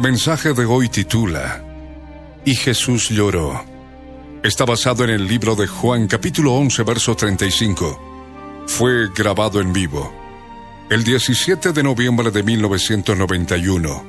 [0.00, 1.62] Mensaje de hoy titula
[2.46, 3.62] Y Jesús lloró.
[4.42, 8.64] Está basado en el libro de Juan capítulo 11 verso 35.
[8.66, 10.10] Fue grabado en vivo
[10.88, 14.06] el 17 de noviembre de 1991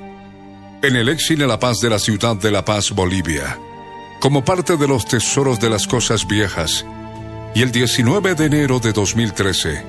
[0.81, 3.59] en el Exile La Paz de la ciudad de La Paz, Bolivia,
[4.21, 6.85] como parte de los tesoros de las cosas viejas,
[7.53, 9.83] y el 19 de enero de 2013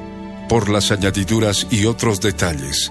[0.49, 2.91] por las añadiduras y otros detalles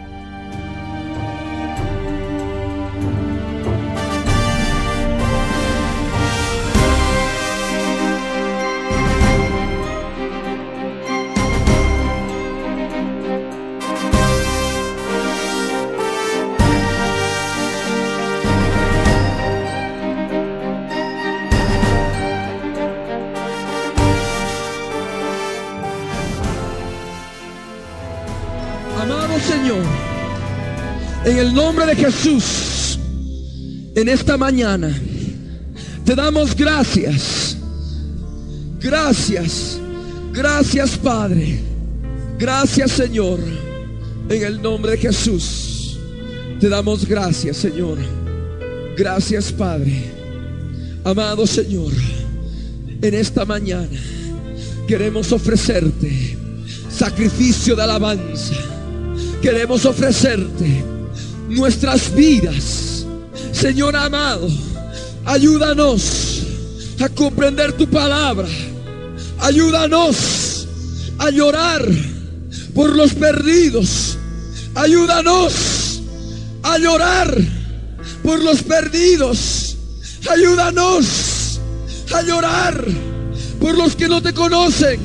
[31.31, 32.99] En el nombre de Jesús,
[33.95, 34.93] en esta mañana,
[36.03, 37.57] te damos gracias.
[38.81, 39.79] Gracias,
[40.33, 41.59] gracias Padre.
[42.37, 43.39] Gracias Señor.
[44.27, 45.97] En el nombre de Jesús,
[46.59, 47.97] te damos gracias Señor.
[48.97, 50.11] Gracias Padre.
[51.05, 51.93] Amado Señor,
[53.01, 53.87] en esta mañana
[54.85, 56.37] queremos ofrecerte
[56.89, 58.53] sacrificio de alabanza
[59.41, 60.83] queremos ofrecerte
[61.51, 63.05] nuestras vidas.
[63.51, 64.47] Señor amado,
[65.25, 66.43] ayúdanos
[66.99, 68.47] a comprender tu palabra.
[69.39, 70.67] Ayúdanos
[71.17, 71.85] a llorar
[72.73, 74.17] por los perdidos.
[74.75, 76.01] Ayúdanos
[76.63, 77.37] a llorar
[78.23, 79.77] por los perdidos.
[80.29, 81.59] Ayúdanos
[82.13, 82.85] a llorar
[83.59, 84.99] por los que no te conocen.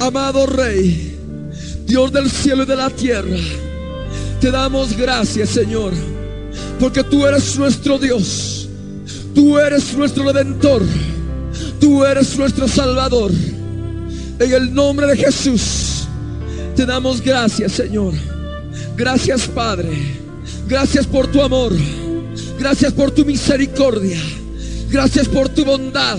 [0.00, 1.14] Amado Rey.
[1.86, 3.36] Dios del cielo y de la tierra,
[4.44, 5.94] te damos gracias, Señor,
[6.78, 8.68] porque tú eres nuestro Dios,
[9.34, 10.82] tú eres nuestro redentor,
[11.80, 13.32] tú eres nuestro salvador.
[14.38, 16.06] En el nombre de Jesús,
[16.76, 18.12] te damos gracias, Señor.
[18.94, 19.88] Gracias, Padre.
[20.68, 21.72] Gracias por tu amor.
[22.58, 24.20] Gracias por tu misericordia.
[24.90, 26.18] Gracias por tu bondad.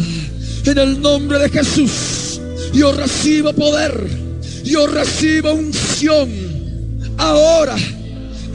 [0.65, 2.41] En el nombre de Jesús,
[2.73, 4.25] yo recibo poder
[4.63, 6.27] yo recibo unción
[7.19, 7.75] ahora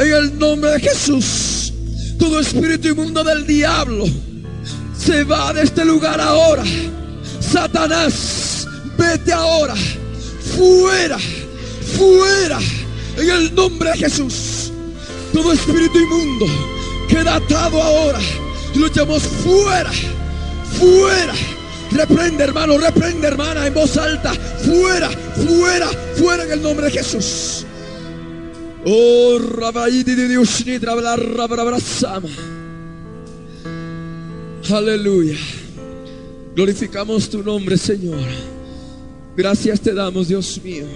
[0.01, 1.73] en el nombre de Jesús.
[2.19, 4.07] Todo espíritu inmundo del diablo
[4.99, 6.65] se va de este lugar ahora.
[7.41, 8.67] Satanás,
[8.97, 9.75] vete ahora.
[10.57, 11.19] Fuera,
[11.97, 12.59] fuera
[13.17, 14.73] en el nombre de Jesús.
[15.33, 16.47] Todo espíritu inmundo
[17.09, 18.19] queda atado ahora.
[18.75, 18.89] Y lo
[19.21, 19.91] fuera,
[20.79, 21.35] fuera
[21.91, 24.33] Reprende, hermano, reprende, hermana, en voz alta.
[24.65, 27.67] Fuera, fuera, fuera en el nombre de Jesús.
[28.85, 29.39] Oh,
[34.73, 35.37] Aleluya.
[36.55, 38.21] Glorificamos tu nombre, Señor.
[39.37, 40.87] Gracias te damos, Dios mío.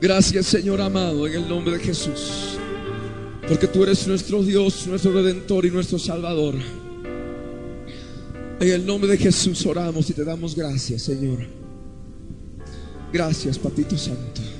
[0.00, 2.58] Gracias, Señor amado, en el nombre de Jesús.
[3.48, 6.54] Porque tú eres nuestro Dios, nuestro Redentor y nuestro Salvador.
[8.60, 11.38] En el nombre de Jesús oramos y te damos gracias, Señor.
[13.12, 14.53] Gracias, Papito Santo.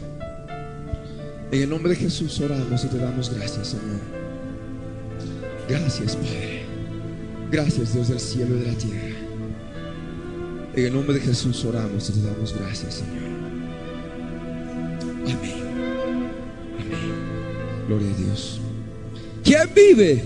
[1.55, 4.01] En el nombre de Jesús oramos y te damos gracias, Señor.
[5.69, 6.65] Gracias, Padre.
[7.49, 9.17] Gracias, Dios del cielo y de la tierra.
[10.75, 13.23] En el nombre de Jesús oramos y te damos gracias, Señor.
[15.27, 15.62] Amén.
[16.81, 17.87] Amén.
[17.87, 18.61] Gloria a Dios.
[19.45, 20.25] ¿Quién vive?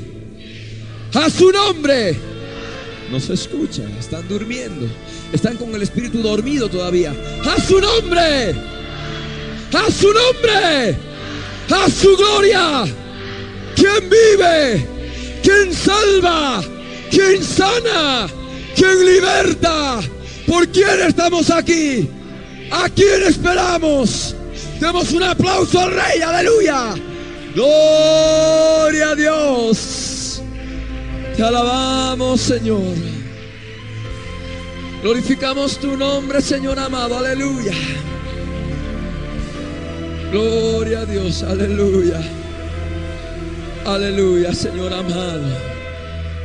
[1.13, 2.17] A su nombre
[3.11, 4.87] no se escucha, están durmiendo.
[5.31, 7.15] Están con el espíritu dormido todavía.
[7.45, 8.55] A su nombre.
[9.75, 11.08] A su nombre.
[11.71, 12.85] A su gloria.
[13.77, 14.87] ¿Quién vive?
[15.43, 16.63] ¿Quién salva?
[17.11, 18.29] ¿Quién sana?
[18.75, 20.01] ¿Quién liberta?
[20.47, 22.09] ¿Por quién estamos aquí?
[22.71, 24.35] ¿A quién esperamos?
[24.81, 26.95] Demos un aplauso al Rey, aleluya.
[27.55, 30.43] Gloria a Dios.
[31.37, 32.95] Te alabamos, Señor.
[35.03, 37.19] Glorificamos tu nombre, Señor amado.
[37.19, 37.75] Aleluya.
[40.31, 41.43] Gloria a Dios.
[41.43, 42.21] Aleluya.
[43.87, 45.49] Aleluya, Señor amado.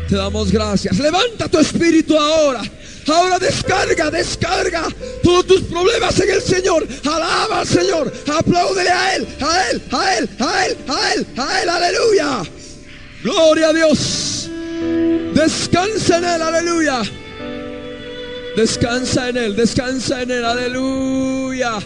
[0.07, 0.97] Te damos gracias.
[0.97, 2.61] Levanta tu espíritu ahora.
[3.07, 4.87] Ahora descarga, descarga
[5.21, 6.87] todos tus problemas en el Señor.
[7.05, 8.13] Alaba al Señor.
[8.33, 11.69] Apláudele a Él, a Él, a Él, a Él, a Él, a Él.
[11.69, 12.43] Aleluya.
[13.23, 14.49] Gloria a Dios.
[15.33, 17.01] Descansa en Él, aleluya.
[18.55, 21.79] Descansa en Él, descansa en Él, aleluya.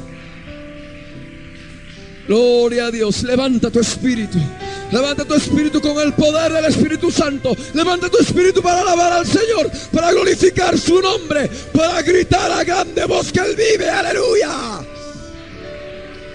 [2.28, 3.24] Gloria a Dios.
[3.24, 4.38] Levanta tu espíritu.
[4.92, 7.56] Levanta tu espíritu con el poder del Espíritu Santo.
[7.74, 13.06] Levanta tu espíritu para alabar al Señor, para glorificar su nombre, para gritar a grande
[13.06, 13.90] voz que Él vive.
[13.90, 14.86] Aleluya.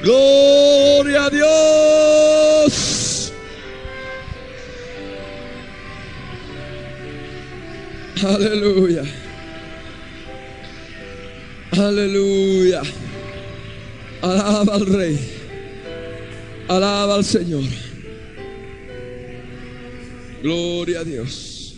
[0.02, 3.32] Gloria a Dios.
[8.22, 9.02] Aleluya.
[11.72, 12.82] Aleluya.
[14.20, 15.41] Alaba al Rey.
[16.76, 17.64] Alaba al Señor.
[20.42, 21.74] Gloria a Dios.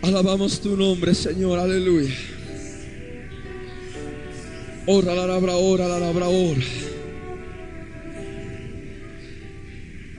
[0.00, 1.58] Alabamos tu nombre, Señor.
[1.58, 2.14] Aleluya.
[4.86, 6.60] Ora, la labra, ora, la labra, ora.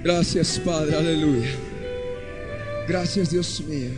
[0.04, 0.98] Gracias, Padre.
[0.98, 1.50] Aleluya.
[2.90, 3.92] Gracias, Dios mío.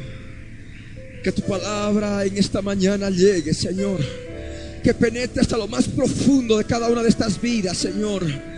[1.23, 4.01] Que tu palabra en esta mañana llegue, Señor.
[4.83, 8.50] Que penetre hasta lo más profundo de cada una de estas vidas, Señor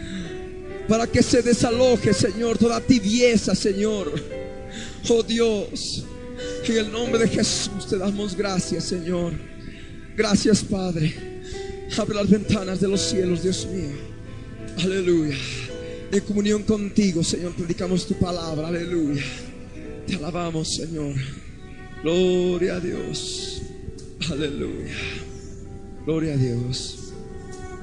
[0.88, 4.12] para que se desaloje, Señor, toda tibieza, Señor.
[5.10, 6.06] Oh Dios,
[6.66, 9.34] en el nombre de Jesús te damos gracias, Señor.
[10.16, 11.14] Gracias, Padre.
[11.98, 13.92] Abre las ventanas de los cielos, Dios mío.
[14.80, 15.36] Aleluya.
[16.12, 18.68] En comunión contigo, Señor, predicamos tu palabra.
[18.68, 19.24] Aleluya.
[20.08, 21.16] Te alabamos, Señor.
[22.04, 23.62] Gloria a Dios.
[24.30, 24.94] Aleluya.
[26.06, 27.14] Gloria a Dios.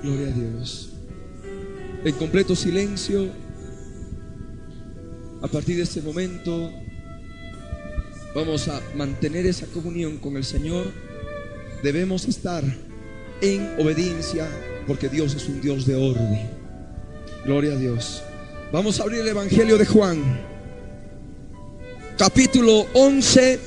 [0.03, 0.90] Gloria a Dios
[2.05, 3.29] en completo silencio.
[5.43, 6.71] A partir de este momento
[8.35, 10.87] vamos a mantener esa comunión con el Señor.
[11.83, 12.63] Debemos estar
[13.41, 14.49] en obediencia
[14.87, 16.51] porque Dios es un Dios de orden.
[17.45, 18.23] Gloria a Dios.
[18.73, 20.23] Vamos a abrir el Evangelio de Juan,
[22.17, 23.59] capítulo 11,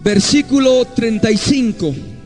[0.00, 2.17] versículo 35.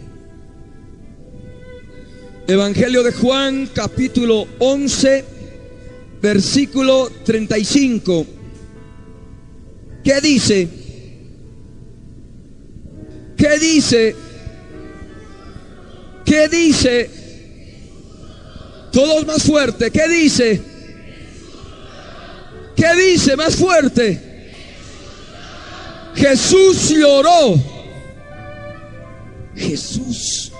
[2.46, 5.24] Evangelio de Juan, capítulo 11,
[6.20, 8.26] versículo 35.
[10.02, 10.68] ¿Qué dice?
[13.36, 14.16] ¿Qué dice?
[16.24, 17.10] ¿Qué dice?
[18.90, 19.92] Todos más fuerte.
[19.92, 20.60] ¿Qué dice?
[22.74, 24.50] ¿Qué dice más fuerte?
[26.16, 27.54] Jesús lloró.
[29.54, 30.50] Jesús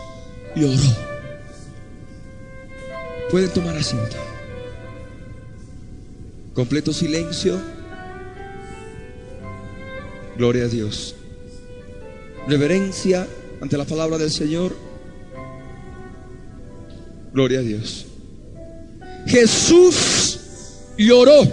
[0.55, 1.12] lloró.
[3.33, 4.15] Pueden tomar asiento.
[6.53, 7.59] Completo silencio.
[10.37, 11.15] Gloria a Dios.
[12.47, 13.27] Reverencia
[13.63, 14.77] ante la palabra del Señor.
[17.33, 18.05] Gloria a Dios.
[19.27, 20.39] Jesús
[20.99, 21.51] lloró.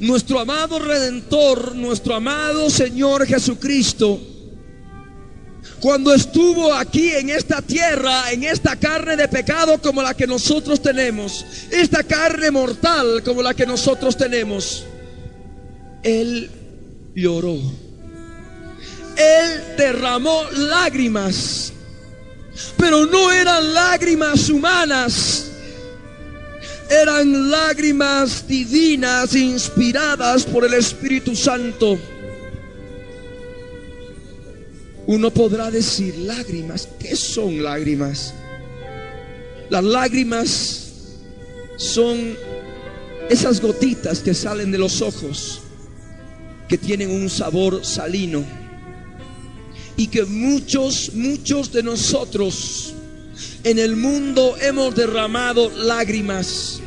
[0.00, 4.20] Nuestro amado Redentor, nuestro amado Señor Jesucristo,
[5.80, 10.82] cuando estuvo aquí en esta tierra, en esta carne de pecado como la que nosotros
[10.82, 14.84] tenemos, esta carne mortal como la que nosotros tenemos,
[16.02, 16.50] Él
[17.14, 17.56] lloró.
[19.16, 21.72] Él derramó lágrimas,
[22.76, 25.50] pero no eran lágrimas humanas,
[26.90, 31.98] eran lágrimas divinas inspiradas por el Espíritu Santo.
[35.10, 36.88] Uno podrá decir lágrimas.
[37.00, 38.32] ¿Qué son lágrimas?
[39.68, 40.88] Las lágrimas
[41.76, 42.36] son
[43.28, 45.62] esas gotitas que salen de los ojos,
[46.68, 48.44] que tienen un sabor salino.
[49.96, 52.94] Y que muchos, muchos de nosotros
[53.64, 56.80] en el mundo hemos derramado lágrimas.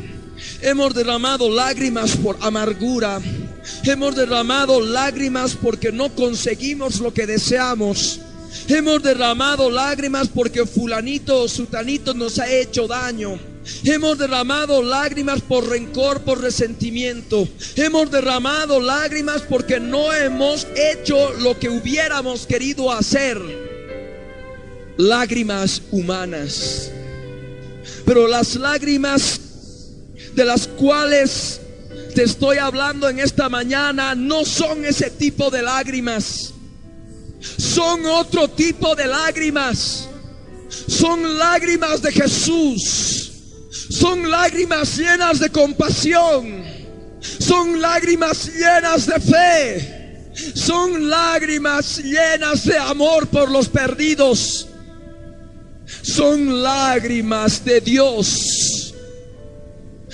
[0.61, 3.19] Hemos derramado lágrimas por amargura,
[3.84, 8.20] Hemos derramado lágrimas porque no conseguimos lo que deseamos.
[8.67, 13.39] Hemos derramado lágrimas porque fulanito o sutanito nos ha hecho daño.
[13.84, 17.48] Hemos derramado lágrimas por rencor, por resentimiento.
[17.75, 23.39] Hemos derramado lágrimas porque no hemos hecho lo que hubiéramos querido hacer.
[24.98, 26.91] Lágrimas humanas.
[28.05, 29.39] Pero las lágrimas
[30.36, 31.62] de las cuales
[32.13, 36.53] te estoy hablando en esta mañana no son ese tipo de lágrimas.
[37.58, 40.08] Son otro tipo de lágrimas.
[40.88, 43.32] Son lágrimas de Jesús.
[43.89, 46.63] Son lágrimas llenas de compasión.
[47.39, 50.34] Son lágrimas llenas de fe.
[50.55, 54.67] Son lágrimas llenas de amor por los perdidos.
[56.01, 58.93] Son lágrimas de Dios.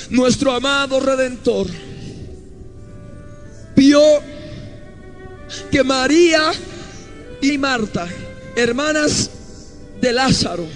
[0.10, 1.68] Nuestro amado Redentor
[3.90, 4.22] vio
[5.72, 6.52] que María
[7.42, 8.08] y Marta,
[8.56, 9.32] hermanas
[10.00, 10.68] de Lázaro,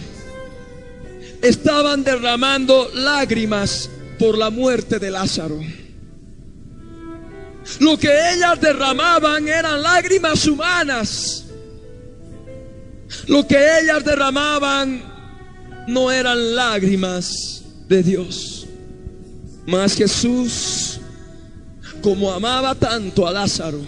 [1.42, 5.60] estaban derramando lágrimas por la muerte de Lázaro.
[7.80, 11.46] Lo que ellas derramaban eran lágrimas humanas.
[13.28, 15.04] Lo que ellas derramaban
[15.88, 18.68] no eran lágrimas de Dios.
[19.68, 20.93] Mas Jesús,
[22.04, 23.80] como amaba tanto a Lázaro,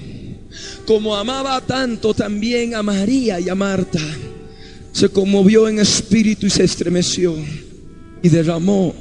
[0.87, 3.99] como amaba tanto también a María y a Marta,
[4.93, 7.35] se conmovió en espíritu y se estremeció
[8.23, 8.95] y derramó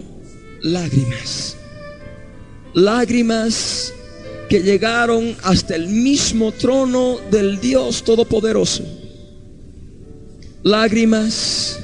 [0.63, 1.57] lágrimas.
[2.75, 3.95] Lágrimas
[4.49, 8.83] que llegaron hasta el mismo trono del Dios Todopoderoso.
[10.65, 11.79] Lágrimas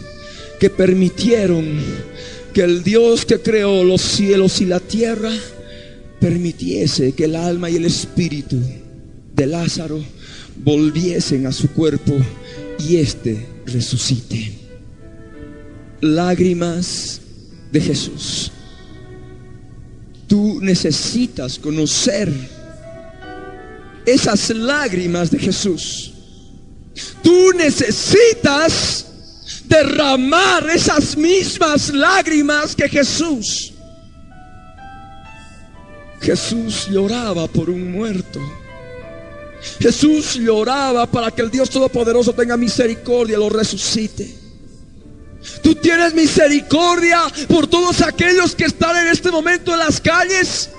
[0.59, 1.79] que permitieron
[2.53, 5.33] que el Dios que creó los cielos y la tierra
[6.21, 8.61] permitiese que el alma y el espíritu
[9.35, 10.05] de Lázaro
[10.57, 12.15] volviesen a su cuerpo
[12.79, 14.59] y éste resucite.
[16.01, 17.21] Lágrimas
[17.73, 18.53] de Jesús.
[20.27, 22.33] Tú necesitas conocer
[24.07, 26.13] esas lágrimas de Jesús.
[27.23, 29.07] Tú necesitas
[29.67, 33.73] derramar esas mismas lágrimas que Jesús.
[36.21, 38.41] Jesús lloraba por un muerto.
[39.79, 44.41] Jesús lloraba para que el Dios Todopoderoso tenga misericordia y lo resucite.
[45.63, 50.71] Tú tienes misericordia por todos aquellos que están en este momento en las calles.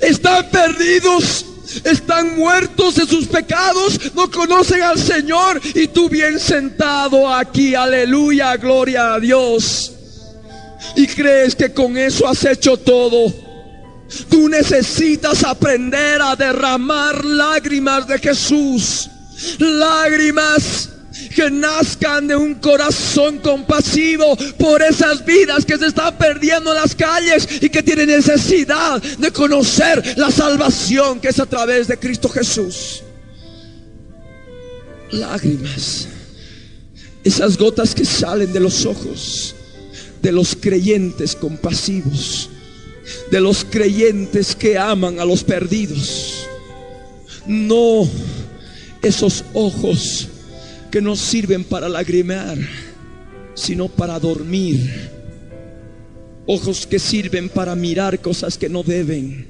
[0.00, 1.44] Están perdidos,
[1.84, 8.56] están muertos de sus pecados, no conocen al Señor y tú bien sentado aquí, aleluya,
[8.56, 9.92] gloria a Dios.
[10.96, 13.51] Y crees que con eso has hecho todo.
[14.28, 19.08] Tú necesitas aprender a derramar lágrimas de Jesús.
[19.58, 20.90] Lágrimas
[21.34, 26.94] que nazcan de un corazón compasivo por esas vidas que se están perdiendo en las
[26.94, 32.28] calles y que tienen necesidad de conocer la salvación que es a través de Cristo
[32.28, 33.02] Jesús.
[35.10, 36.08] Lágrimas,
[37.24, 39.54] esas gotas que salen de los ojos
[40.22, 42.48] de los creyentes compasivos
[43.30, 46.46] de los creyentes que aman a los perdidos.
[47.46, 48.08] No
[49.02, 50.28] esos ojos
[50.90, 52.58] que no sirven para lagrimear,
[53.54, 55.10] sino para dormir.
[56.46, 59.46] Ojos que sirven para mirar cosas que no deben.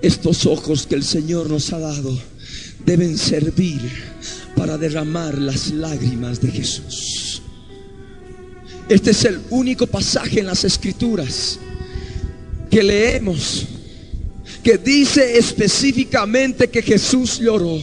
[0.00, 2.18] Estos ojos que el Señor nos ha dado
[2.84, 3.80] deben servir
[4.56, 7.42] para derramar las lágrimas de Jesús.
[8.88, 11.58] Este es el único pasaje en las escrituras
[12.72, 13.66] que leemos,
[14.64, 17.78] que dice específicamente que Jesús lloró.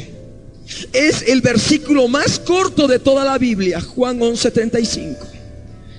[0.91, 5.27] Es el versículo más corto de toda la Biblia, Juan 11:35.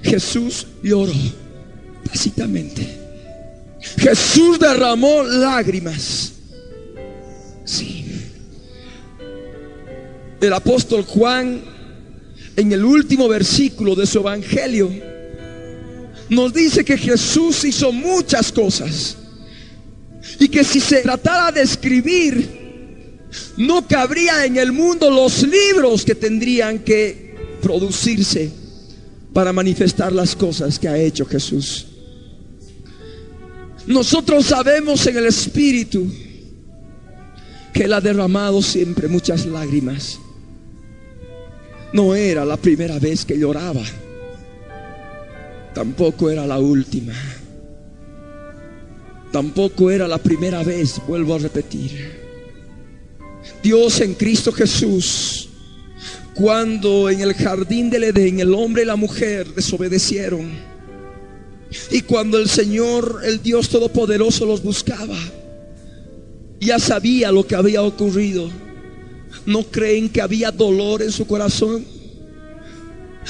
[0.03, 1.13] Jesús lloró,
[2.05, 2.99] básicamente.
[3.97, 6.33] Jesús derramó lágrimas.
[7.65, 8.07] Sí.
[10.41, 11.63] El apóstol Juan,
[12.57, 14.91] en el último versículo de su evangelio,
[16.31, 19.17] nos dice que Jesús hizo muchas cosas
[20.39, 26.15] y que si se tratara de escribir, no cabría en el mundo los libros que
[26.15, 28.51] tendrían que producirse
[29.33, 31.87] para manifestar las cosas que ha hecho Jesús.
[33.87, 36.07] Nosotros sabemos en el Espíritu
[37.73, 40.19] que Él ha derramado siempre muchas lágrimas.
[41.93, 43.83] No era la primera vez que lloraba
[45.75, 47.15] tampoco era la última.
[49.33, 52.21] Tampoco era la primera vez, vuelvo a repetir.
[53.63, 55.49] Dios en Cristo Jesús,
[56.35, 60.51] cuando en el jardín del Edén el hombre y la mujer desobedecieron,
[61.91, 65.17] y cuando el Señor, el Dios Todopoderoso, los buscaba,
[66.59, 68.51] ya sabía lo que había ocurrido.
[69.47, 71.85] ¿No creen que había dolor en su corazón?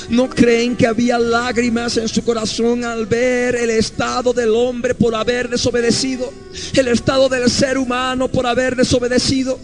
[0.08, 5.14] ¿No creen que había lágrimas en su corazón al ver el estado del hombre por
[5.14, 6.32] haber desobedecido?
[6.74, 9.58] El estado del ser humano por haber desobedecido.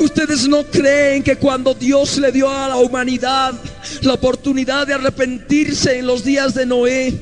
[0.00, 3.54] Ustedes no creen que cuando Dios le dio a la humanidad
[4.02, 7.14] la oportunidad de arrepentirse en los días de Noé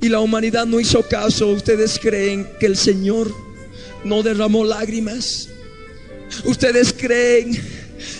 [0.00, 3.32] y la humanidad no hizo caso, ustedes creen que el Señor
[4.04, 5.48] no derramó lágrimas.
[6.44, 7.60] Ustedes creen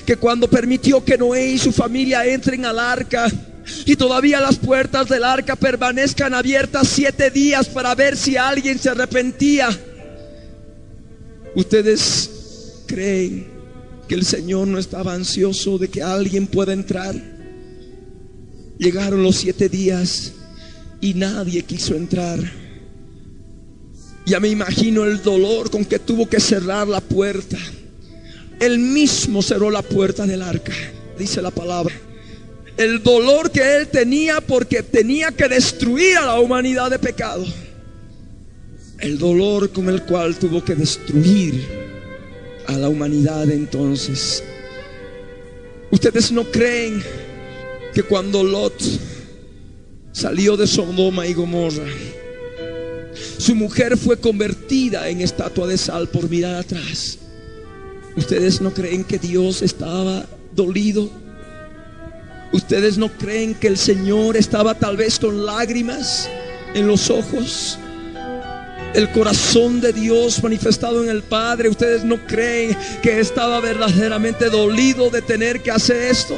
[0.05, 3.31] que cuando permitió que Noé y su familia entren al arca
[3.85, 8.91] y todavía las puertas del arca permanezcan abiertas siete días para ver si alguien se
[8.91, 9.69] arrepentía,
[11.55, 13.59] ustedes creen
[14.09, 17.15] que el Señor no estaba ansioso de que alguien pueda entrar.
[18.79, 20.33] Llegaron los siete días
[21.01, 22.41] y nadie quiso entrar.
[24.25, 27.59] Ya me imagino el dolor con que tuvo que cerrar la puerta.
[28.61, 30.73] Él mismo cerró la puerta del arca,
[31.19, 31.95] dice la palabra.
[32.77, 37.45] El dolor que él tenía porque tenía que destruir a la humanidad de pecado.
[39.01, 41.67] El dolor con el cual tuvo que destruir
[42.67, 44.43] a la humanidad entonces.
[45.91, 47.03] Ustedes no creen
[47.95, 48.81] que cuando Lot
[50.13, 51.87] salió de Sodoma y Gomorra,
[53.39, 57.19] su mujer fue convertida en estatua de sal por mirar atrás.
[58.19, 61.09] Ustedes no creen que Dios estaba dolido.
[62.53, 66.29] Ustedes no creen que el Señor estaba tal vez con lágrimas
[66.75, 67.79] en los ojos
[68.95, 71.69] el corazón de Dios manifestado en el Padre.
[71.69, 76.37] Ustedes no creen que estaba verdaderamente dolido de tener que hacer esto.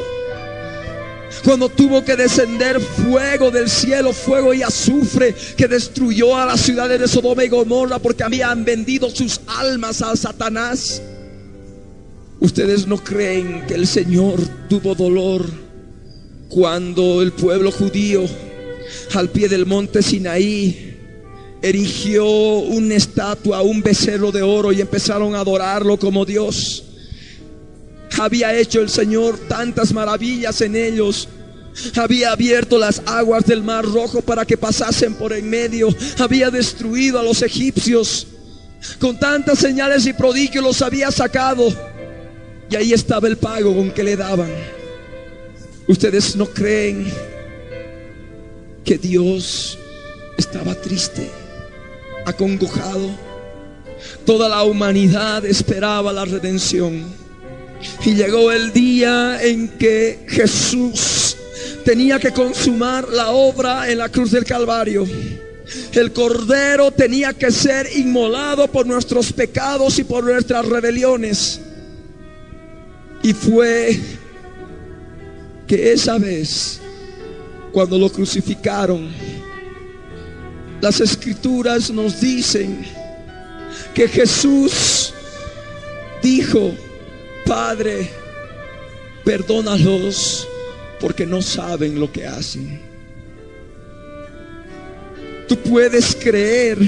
[1.45, 7.01] Cuando tuvo que descender fuego del cielo, fuego y azufre que destruyó a las ciudades
[7.01, 11.01] de Sodoma y Gomorra porque habían vendido sus almas a Satanás.
[12.41, 15.45] Ustedes no creen que el Señor tuvo dolor
[16.49, 18.25] cuando el pueblo judío
[19.15, 20.97] al pie del monte Sinaí
[21.63, 26.85] erigió una estatua, un becerro de oro y empezaron a adorarlo como Dios.
[28.19, 31.29] Había hecho el Señor tantas maravillas en ellos.
[31.95, 35.89] Había abierto las aguas del mar rojo para que pasasen por en medio.
[36.19, 38.27] Había destruido a los egipcios.
[38.99, 41.73] Con tantas señales y prodigios los había sacado.
[42.71, 44.51] Y ahí estaba el pago con que le daban.
[45.89, 47.13] Ustedes no creen
[48.85, 49.77] que Dios
[50.39, 51.29] estaba triste
[52.25, 53.11] acongojado.
[54.25, 57.05] Toda la humanidad esperaba la redención.
[58.05, 61.37] Y llegó el día en que Jesús
[61.85, 65.07] tenía que consumar la obra en la cruz del Calvario.
[65.93, 71.61] El cordero tenía que ser inmolado por nuestros pecados y por nuestras rebeliones.
[73.23, 73.99] Y fue
[75.67, 76.81] que esa vez,
[77.73, 79.09] cuando lo crucificaron,
[80.81, 82.85] las escrituras nos dicen
[83.95, 85.13] que Jesús
[86.23, 86.73] dijo,
[87.45, 88.11] Padre,
[89.25, 90.49] perdónalos
[90.99, 92.81] porque no saben lo que hacen.
[95.47, 96.79] Tú puedes creer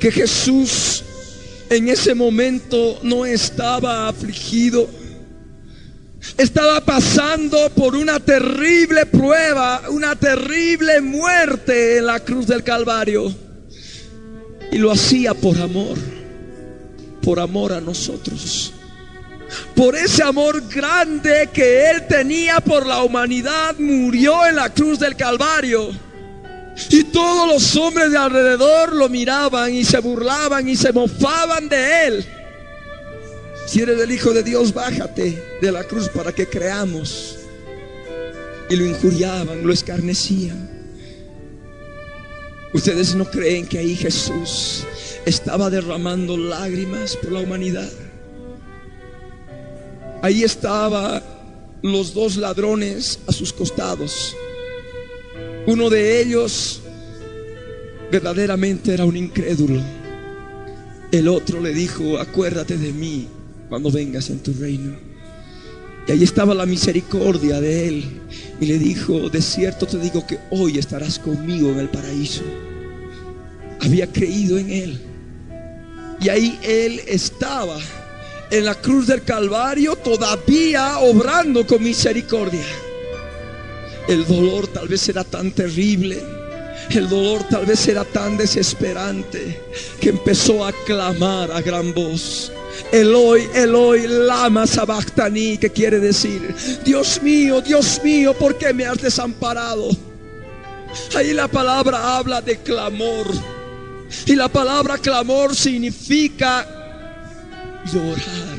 [0.00, 1.04] que Jesús
[1.72, 4.88] en ese momento no estaba afligido
[6.38, 13.34] estaba pasando por una terrible prueba, una terrible muerte en la cruz del Calvario.
[14.70, 15.98] Y lo hacía por amor,
[17.22, 18.72] por amor a nosotros.
[19.74, 25.14] Por ese amor grande que Él tenía por la humanidad, murió en la cruz del
[25.16, 25.90] Calvario.
[26.88, 32.06] Y todos los hombres de alrededor lo miraban y se burlaban y se mofaban de
[32.06, 32.26] Él.
[33.66, 37.36] Si eres el Hijo de Dios, bájate de la cruz para que creamos.
[38.68, 40.70] Y lo injuriaban, lo escarnecían.
[42.72, 44.84] Ustedes no creen que ahí Jesús
[45.26, 47.90] estaba derramando lágrimas por la humanidad.
[50.22, 51.22] Ahí estaban
[51.82, 54.34] los dos ladrones a sus costados.
[55.66, 56.82] Uno de ellos
[58.10, 59.80] verdaderamente era un incrédulo.
[61.12, 63.28] El otro le dijo, acuérdate de mí
[63.68, 64.96] cuando vengas en tu reino.
[66.06, 68.04] Y ahí estaba la misericordia de Él.
[68.60, 72.42] Y le dijo, de cierto te digo que hoy estarás conmigo en el paraíso.
[73.80, 75.00] Había creído en Él.
[76.20, 77.78] Y ahí Él estaba
[78.50, 82.60] en la cruz del Calvario todavía obrando con misericordia.
[84.08, 86.22] El dolor tal vez era tan terrible.
[86.90, 89.60] El dolor tal vez era tan desesperante
[90.00, 92.52] que empezó a clamar a gran voz
[92.90, 98.98] Eloi, Eloi, lama sabachthani, que quiere decir, Dios mío, Dios mío, ¿por qué me has
[98.98, 99.88] desamparado?
[101.16, 103.26] Ahí la palabra habla de clamor.
[104.26, 106.66] Y la palabra clamor significa
[107.90, 108.58] llorar,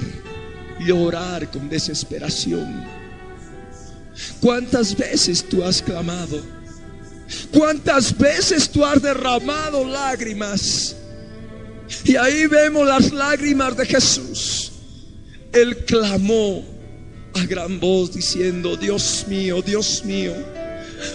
[0.79, 2.92] llorar con desesperación.
[4.39, 6.41] ¿Cuántas veces tú has clamado?
[7.51, 10.95] ¿Cuántas veces tú has derramado lágrimas?
[12.03, 14.71] Y ahí vemos las lágrimas de Jesús.
[15.51, 16.63] Él clamó
[17.35, 20.33] a gran voz diciendo, Dios mío, Dios mío,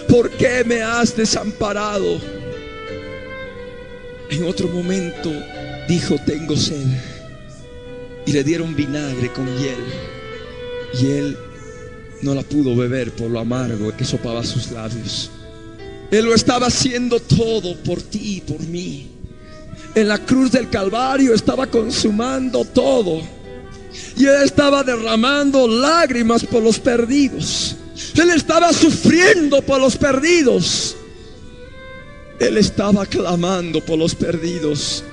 [0.07, 2.19] ¿por qué me has desamparado?
[4.29, 5.31] En otro momento
[5.87, 6.85] dijo, tengo sed.
[8.25, 9.83] Y le dieron vinagre con hiel.
[10.99, 11.37] Y él
[12.21, 15.31] no la pudo beber por lo amargo que sopaba sus labios.
[16.11, 19.07] Él lo estaba haciendo todo por ti y por mí.
[19.95, 23.21] En la cruz del Calvario estaba consumando todo.
[24.17, 27.75] Y él estaba derramando lágrimas por los perdidos.
[28.15, 30.95] Él estaba sufriendo por los perdidos.
[32.39, 35.03] Él estaba clamando por los perdidos.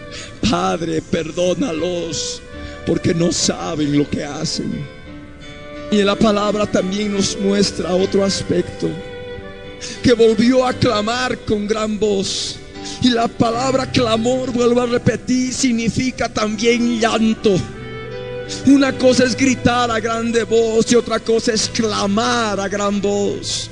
[0.48, 2.40] Padre, perdónalos
[2.86, 4.95] porque no saben lo que hacen.
[5.90, 8.88] Y la palabra también nos muestra otro aspecto,
[10.02, 12.58] que volvió a clamar con gran voz.
[13.02, 17.56] Y la palabra clamor, vuelvo a repetir, significa también llanto.
[18.66, 23.70] Una cosa es gritar a grande voz y otra cosa es clamar a gran voz.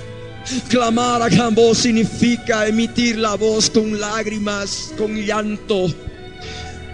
[0.68, 5.87] Clamar a gran voz significa emitir la voz con lágrimas, con llanto.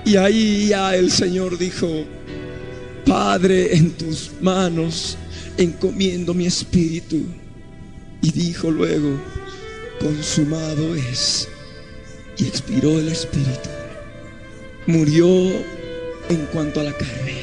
[0.05, 2.05] Y ahí ya el Señor dijo,
[3.05, 5.17] Padre, en tus manos
[5.57, 7.23] encomiendo mi espíritu.
[8.23, 9.21] Y dijo luego,
[10.01, 11.49] consumado es.
[12.37, 13.69] Y expiró el espíritu.
[14.87, 15.27] Murió
[16.29, 17.41] en cuanto a la carne.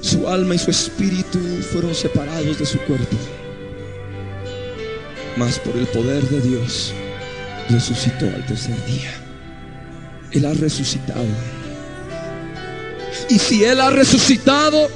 [0.00, 1.38] Su alma y su espíritu
[1.72, 3.16] fueron separados de su cuerpo.
[5.36, 6.92] Mas por el poder de Dios
[7.68, 9.12] resucitó al tercer día.
[10.32, 11.26] Él ha resucitado
[13.28, 14.88] y si Él ha resucitado,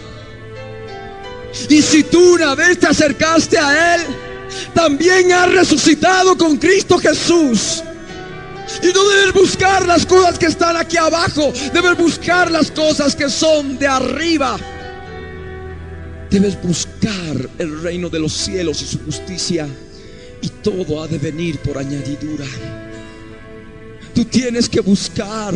[1.68, 4.02] y si tú una vez te acercaste a Él,
[4.74, 7.82] también has resucitado con Cristo Jesús.
[8.82, 13.28] Y no debes buscar las cosas que están aquí abajo, debes buscar las cosas que
[13.28, 14.58] son de arriba.
[16.30, 19.68] Debes buscar el reino de los cielos y su justicia.
[20.40, 22.46] Y todo ha de venir por añadidura.
[24.14, 25.54] Tú tienes que buscar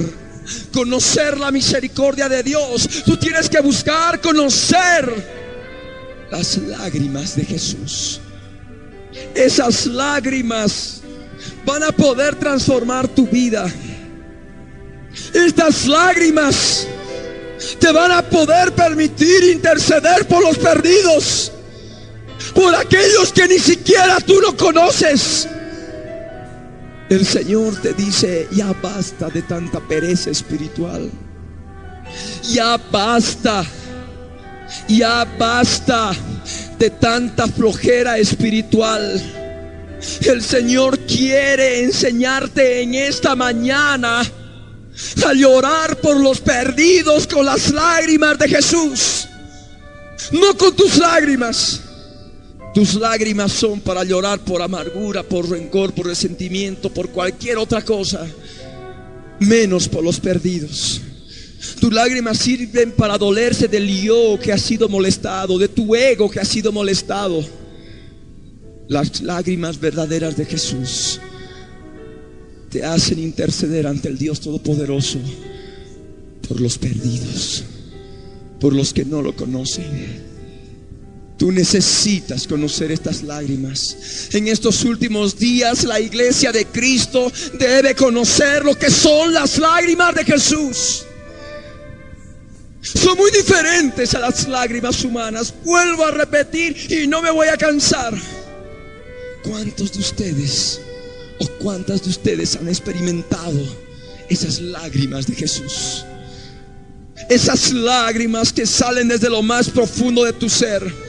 [0.73, 2.89] conocer la misericordia de Dios.
[3.05, 5.47] Tú tienes que buscar conocer
[6.31, 8.21] las lágrimas de Jesús.
[9.35, 11.03] Esas lágrimas
[11.65, 13.67] van a poder transformar tu vida.
[15.33, 16.87] Estas lágrimas
[17.79, 21.53] te van a poder permitir interceder por los perdidos,
[22.55, 25.49] por aquellos que ni siquiera tú no conoces.
[27.09, 31.09] El Señor te dice, ya basta de tanta pereza espiritual.
[32.53, 33.65] Ya basta.
[34.89, 36.13] Ya basta
[36.79, 39.23] de tanta flojera espiritual.
[40.23, 48.37] El Señor quiere enseñarte en esta mañana a llorar por los perdidos con las lágrimas
[48.39, 49.29] de Jesús.
[50.33, 51.86] No con tus lágrimas
[52.77, 58.27] tus lágrimas son para llorar por amargura, por rencor, por resentimiento, por cualquier otra cosa,
[59.41, 61.01] menos por los perdidos.
[61.81, 66.39] Tus lágrimas sirven para dolerse del yo que ha sido molestado, de tu ego que
[66.39, 67.43] ha sido molestado.
[68.89, 71.19] Las lágrimas verdaderas de Jesús
[72.69, 75.19] te hacen interceder ante el Dios Todopoderoso
[76.47, 77.65] por los perdidos,
[78.61, 80.26] por los que no lo conocen.
[81.37, 84.29] Tú necesitas conocer estas lágrimas.
[84.33, 90.15] En estos últimos días la iglesia de Cristo debe conocer lo que son las lágrimas
[90.15, 91.05] de Jesús.
[92.81, 95.53] Son muy diferentes a las lágrimas humanas.
[95.63, 98.15] Vuelvo a repetir y no me voy a cansar.
[99.43, 100.81] ¿Cuántos de ustedes
[101.39, 103.61] o cuántas de ustedes han experimentado
[104.31, 106.03] esas lágrimas de Jesús?
[107.29, 111.06] Esas lágrimas que salen desde lo más profundo de tu ser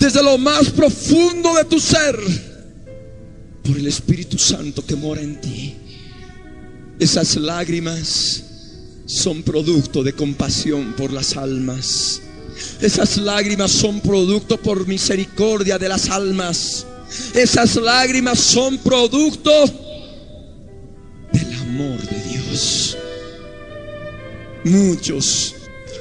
[0.00, 2.16] desde lo más profundo de tu ser,
[3.62, 5.74] por el Espíritu Santo que mora en ti.
[6.98, 8.42] Esas lágrimas
[9.06, 12.22] son producto de compasión por las almas.
[12.80, 16.86] Esas lágrimas son producto por misericordia de las almas.
[17.34, 19.50] Esas lágrimas son producto
[21.32, 22.96] del amor de Dios.
[24.64, 25.54] Muchos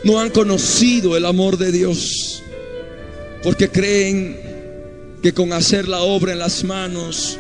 [0.04, 2.42] no han conocido el amor de Dios
[3.44, 4.38] porque creen
[5.22, 7.38] que con hacer la obra en las manos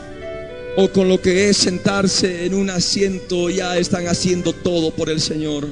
[0.75, 5.19] o con lo que es sentarse en un asiento ya están haciendo todo por el
[5.19, 5.67] Señor.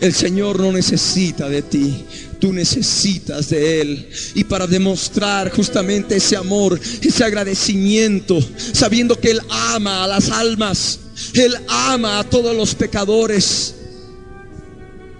[0.00, 2.04] El Señor no necesita de ti,
[2.38, 4.08] tú necesitas de Él.
[4.34, 8.38] Y para demostrar justamente ese amor, ese agradecimiento,
[8.72, 11.00] sabiendo que Él ama a las almas,
[11.34, 13.74] Él ama a todos los pecadores,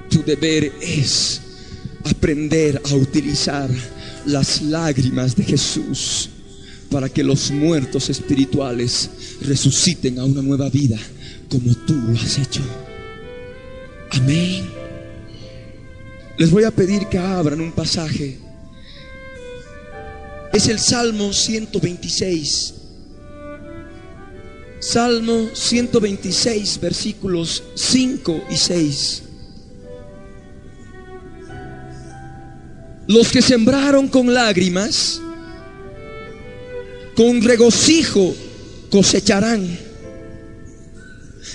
[0.09, 1.41] tu deber es
[2.05, 3.69] aprender a utilizar
[4.27, 6.31] las lágrimas de Jesús
[6.91, 9.11] para que los muertos espirituales
[9.43, 10.99] resuciten a una nueva vida
[11.51, 12.63] como tú lo has hecho.
[14.11, 14.69] Amén.
[16.39, 18.39] Les voy a pedir que abran un pasaje.
[20.53, 22.75] Es el Salmo 126.
[24.81, 29.23] Salmo 126, versículos 5 y 6.
[33.09, 35.23] Los que sembraron con lágrimas,
[37.17, 38.35] con regocijo
[38.91, 39.79] cosecharán.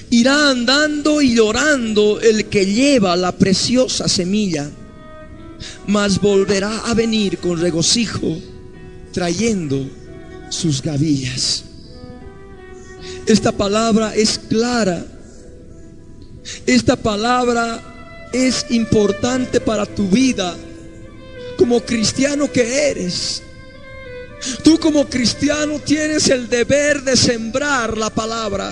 [0.09, 4.67] Irá andando y llorando el que lleva la preciosa semilla,
[5.85, 8.35] mas volverá a venir con regocijo
[9.11, 9.87] trayendo
[10.49, 11.65] sus gavillas.
[13.27, 15.05] Esta palabra es clara.
[16.65, 20.57] Esta palabra es importante para tu vida
[21.57, 23.43] como cristiano que eres.
[24.63, 28.71] Tú como cristiano tienes el deber de sembrar la palabra.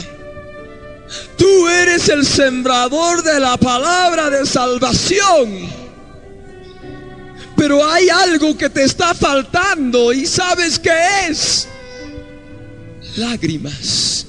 [1.37, 5.69] Tú eres el sembrador de la palabra de salvación.
[7.55, 10.91] Pero hay algo que te está faltando y sabes que
[11.29, 11.67] es
[13.17, 14.25] lágrimas.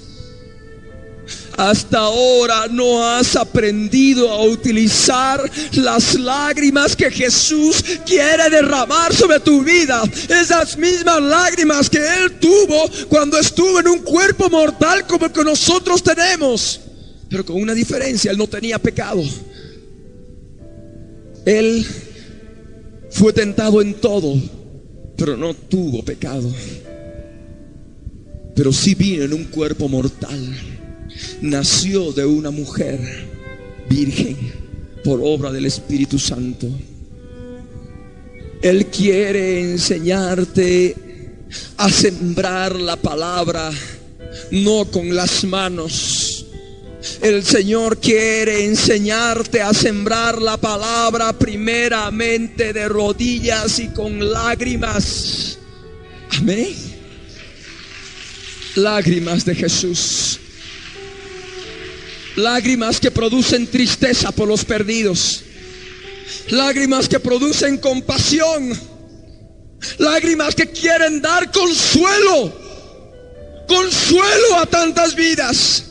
[1.56, 9.62] Hasta ahora no has aprendido a utilizar las lágrimas que Jesús quiere derramar sobre tu
[9.62, 10.02] vida.
[10.28, 15.44] Esas mismas lágrimas que Él tuvo cuando estuvo en un cuerpo mortal como el que
[15.44, 16.80] nosotros tenemos.
[17.28, 19.22] Pero con una diferencia, Él no tenía pecado.
[21.44, 21.86] Él
[23.10, 24.40] fue tentado en todo,
[25.16, 26.50] pero no tuvo pecado.
[28.54, 30.80] Pero sí vino en un cuerpo mortal
[31.40, 33.00] nació de una mujer
[33.88, 34.36] virgen
[35.04, 36.68] por obra del Espíritu Santo.
[38.62, 40.94] Él quiere enseñarte
[41.76, 43.70] a sembrar la palabra,
[44.52, 46.46] no con las manos.
[47.20, 55.58] El Señor quiere enseñarte a sembrar la palabra primeramente de rodillas y con lágrimas.
[56.38, 56.68] Amén.
[58.76, 60.38] Lágrimas de Jesús.
[62.36, 65.42] Lágrimas que producen tristeza por los perdidos.
[66.48, 68.72] Lágrimas que producen compasión.
[69.98, 72.52] Lágrimas que quieren dar consuelo.
[73.68, 75.84] Consuelo a tantas vidas.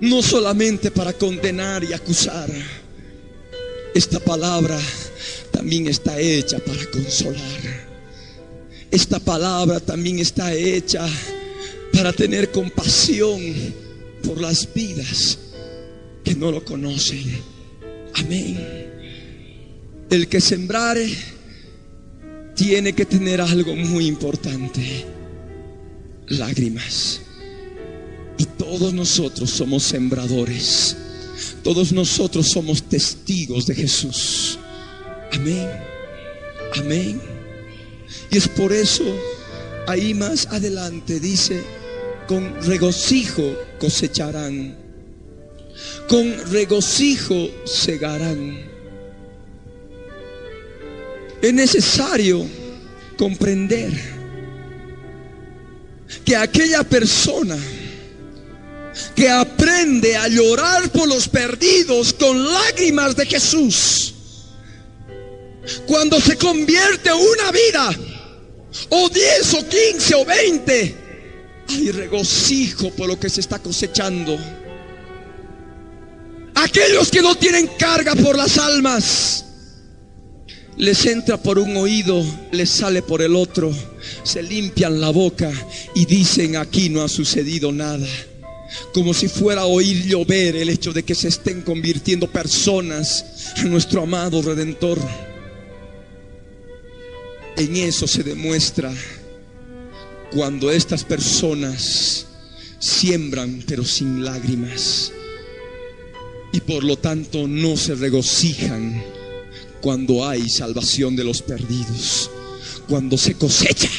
[0.00, 2.48] No solamente para condenar y acusar.
[3.94, 4.78] Esta palabra
[5.50, 7.86] también está hecha para consolar.
[8.90, 11.06] Esta palabra también está hecha
[11.92, 13.85] para tener compasión
[14.26, 15.38] por las vidas
[16.24, 17.22] que no lo conocen.
[18.14, 18.58] Amén.
[20.10, 21.08] El que sembrare
[22.54, 25.04] tiene que tener algo muy importante.
[26.28, 27.20] Lágrimas.
[28.38, 30.96] Y todos nosotros somos sembradores.
[31.62, 34.58] Todos nosotros somos testigos de Jesús.
[35.32, 35.68] Amén.
[36.76, 37.20] Amén.
[38.30, 39.04] Y es por eso,
[39.86, 41.62] ahí más adelante dice,
[42.26, 44.76] con regocijo cosecharán,
[46.08, 48.58] con regocijo segarán.
[51.40, 52.46] Es necesario
[53.16, 53.92] comprender
[56.24, 57.58] que aquella persona
[59.14, 64.14] que aprende a llorar por los perdidos con lágrimas de Jesús,
[65.86, 67.90] cuando se convierte una vida,
[68.88, 71.05] o diez o quince o veinte,
[71.68, 74.38] hay regocijo por lo que se está cosechando.
[76.54, 79.44] Aquellos que no tienen carga por las almas,
[80.78, 83.72] les entra por un oído, les sale por el otro,
[84.22, 85.50] se limpian la boca
[85.94, 88.06] y dicen aquí no ha sucedido nada.
[88.92, 94.02] Como si fuera oír llover el hecho de que se estén convirtiendo personas a nuestro
[94.02, 94.98] amado Redentor.
[97.56, 98.92] En eso se demuestra
[100.32, 102.26] cuando estas personas
[102.78, 105.12] siembran pero sin lágrimas.
[106.52, 109.02] y por lo tanto no se regocijan
[109.82, 112.30] cuando hay salvación de los perdidos,
[112.88, 113.90] cuando se cosecha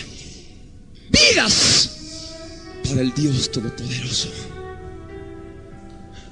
[1.10, 1.90] vidas
[2.84, 4.30] para el Dios Todopoderoso.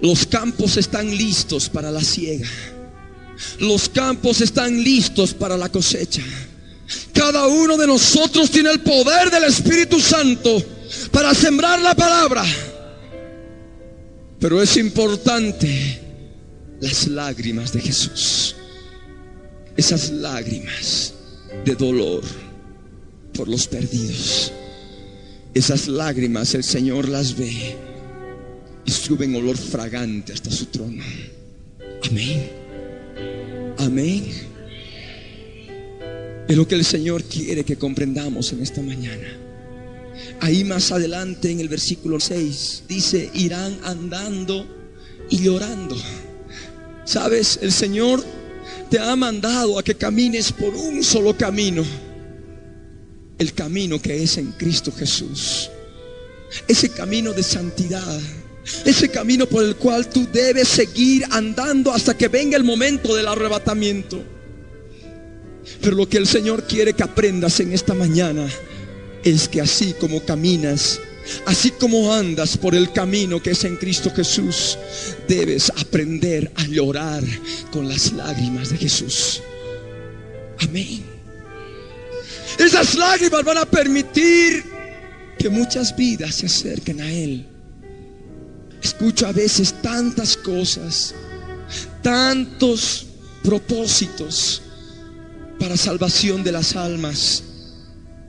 [0.01, 2.49] Los campos están listos para la siega.
[3.59, 6.23] Los campos están listos para la cosecha.
[7.13, 10.61] Cada uno de nosotros tiene el poder del Espíritu Santo
[11.11, 12.43] para sembrar la palabra.
[14.39, 16.01] Pero es importante
[16.79, 18.55] las lágrimas de Jesús.
[19.75, 21.13] Esas lágrimas
[21.63, 22.23] de dolor
[23.33, 24.51] por los perdidos.
[25.53, 27.75] Esas lágrimas el Señor las ve
[28.85, 31.03] y suben olor fragante hasta su trono.
[32.09, 32.49] Amén.
[33.77, 34.54] Amén.
[36.47, 39.39] Es lo que el Señor quiere que comprendamos en esta mañana.
[40.41, 44.67] Ahí más adelante en el versículo 6 dice, irán andando
[45.29, 45.97] y llorando.
[47.03, 48.23] Sabes, el Señor
[48.89, 51.83] te ha mandado a que camines por un solo camino.
[53.39, 55.69] El camino que es en Cristo Jesús.
[56.67, 58.19] Ese camino de santidad.
[58.85, 63.27] Ese camino por el cual tú debes seguir andando hasta que venga el momento del
[63.27, 64.34] arrebatamiento.
[65.81, 68.47] Pero lo que el Señor quiere que aprendas en esta mañana
[69.23, 70.99] es que así como caminas,
[71.45, 74.77] así como andas por el camino que es en Cristo Jesús,
[75.27, 77.23] debes aprender a llorar
[77.71, 79.41] con las lágrimas de Jesús.
[80.59, 81.03] Amén.
[82.57, 84.63] Esas lágrimas van a permitir
[85.37, 87.45] que muchas vidas se acerquen a Él.
[88.81, 91.13] Escucho a veces tantas cosas,
[92.03, 93.07] tantos
[93.43, 94.61] propósitos
[95.65, 97.43] para salvación de las almas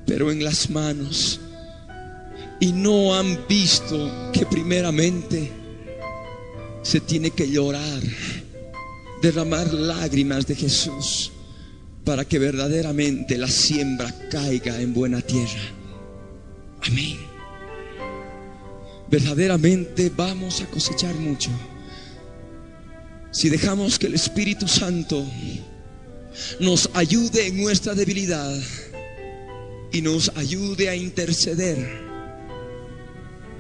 [0.07, 1.39] pero en las manos.
[2.61, 5.53] Y no han visto que primeramente
[6.81, 8.01] se tiene que llorar,
[9.21, 11.31] derramar lágrimas de Jesús
[12.07, 15.61] para que verdaderamente la siembra caiga en buena tierra.
[16.87, 17.19] Amén.
[19.11, 21.51] Verdaderamente vamos a cosechar mucho
[23.31, 25.23] si dejamos que el Espíritu Santo
[26.61, 28.57] nos ayude en nuestra debilidad
[29.93, 32.07] y nos ayude a interceder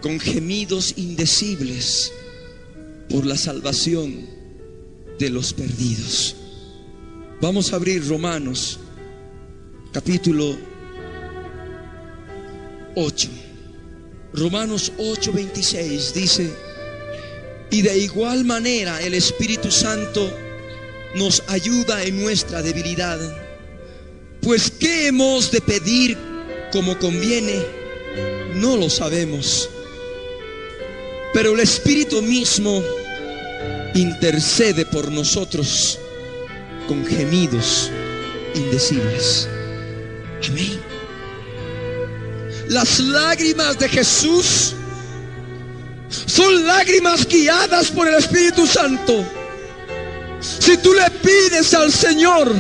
[0.01, 2.12] con gemidos indecibles
[3.09, 4.27] por la salvación
[5.19, 6.37] de los perdidos.
[7.41, 8.79] Vamos a abrir Romanos
[9.93, 10.57] capítulo
[12.95, 13.29] 8.
[14.35, 16.51] Romanos 8, 26 dice,
[17.71, 20.31] y de igual manera el Espíritu Santo
[21.17, 23.19] nos ayuda en nuestra debilidad
[24.47, 26.17] pues ¿qué hemos de pedir
[26.71, 27.67] como conviene?
[28.55, 29.69] No lo sabemos.
[31.35, 32.81] Pero el Espíritu mismo
[33.97, 35.99] intercede por nosotros
[36.87, 37.91] con gemidos
[38.55, 39.49] indecibles.
[40.49, 40.81] Amén.
[42.69, 44.75] Las lágrimas de Jesús
[46.09, 49.25] son lágrimas guiadas por el Espíritu Santo.
[50.59, 52.53] Si tú le pides al Señor,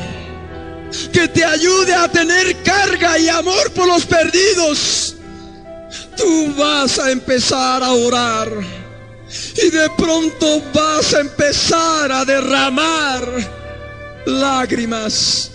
[1.12, 5.16] que te ayude a tener carga y amor por los perdidos,
[6.16, 8.50] tú vas a empezar a orar.
[9.62, 13.24] Y de pronto vas a empezar a derramar
[14.26, 15.50] lágrimas.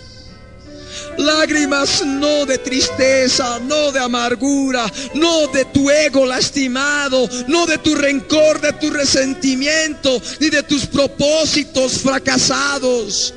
[1.21, 7.93] Lágrimas no de tristeza, no de amargura, no de tu ego lastimado, no de tu
[7.95, 13.33] rencor, de tu resentimiento, ni de tus propósitos fracasados.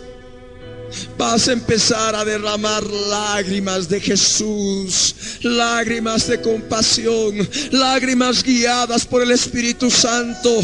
[1.18, 9.32] Vas a empezar a derramar lágrimas de Jesús, lágrimas de compasión, lágrimas guiadas por el
[9.32, 10.60] Espíritu Santo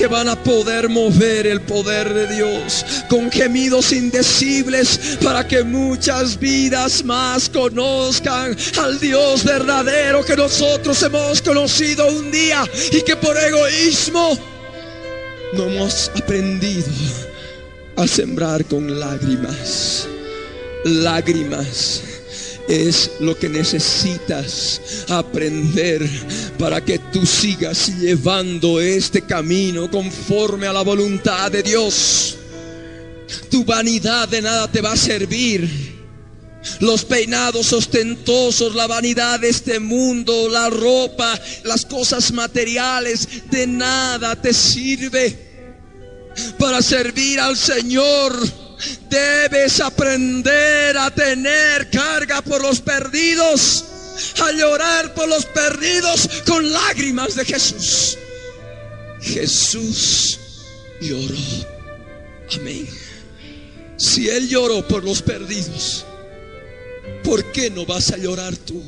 [0.00, 6.38] que van a poder mover el poder de Dios con gemidos indecibles para que muchas
[6.38, 13.36] vidas más conozcan al Dios verdadero que nosotros hemos conocido un día y que por
[13.36, 14.38] egoísmo
[15.52, 16.88] no hemos aprendido
[17.96, 20.08] a sembrar con lágrimas.
[20.86, 22.19] Lágrimas
[22.70, 26.08] es lo que necesitas aprender
[26.56, 32.36] para que tú sigas llevando este camino conforme a la voluntad de Dios.
[33.50, 35.98] Tu vanidad de nada te va a servir.
[36.78, 44.40] Los peinados ostentosos, la vanidad de este mundo, la ropa, las cosas materiales, de nada
[44.40, 45.50] te sirve
[46.58, 48.69] para servir al Señor.
[49.08, 53.84] Debes aprender a tener carga por los perdidos,
[54.40, 58.18] a llorar por los perdidos con lágrimas de Jesús.
[59.20, 60.38] Jesús
[61.00, 61.36] lloró.
[62.54, 62.88] Amén.
[63.96, 66.06] Si Él lloró por los perdidos,
[67.22, 68.82] ¿por qué no vas a llorar tú?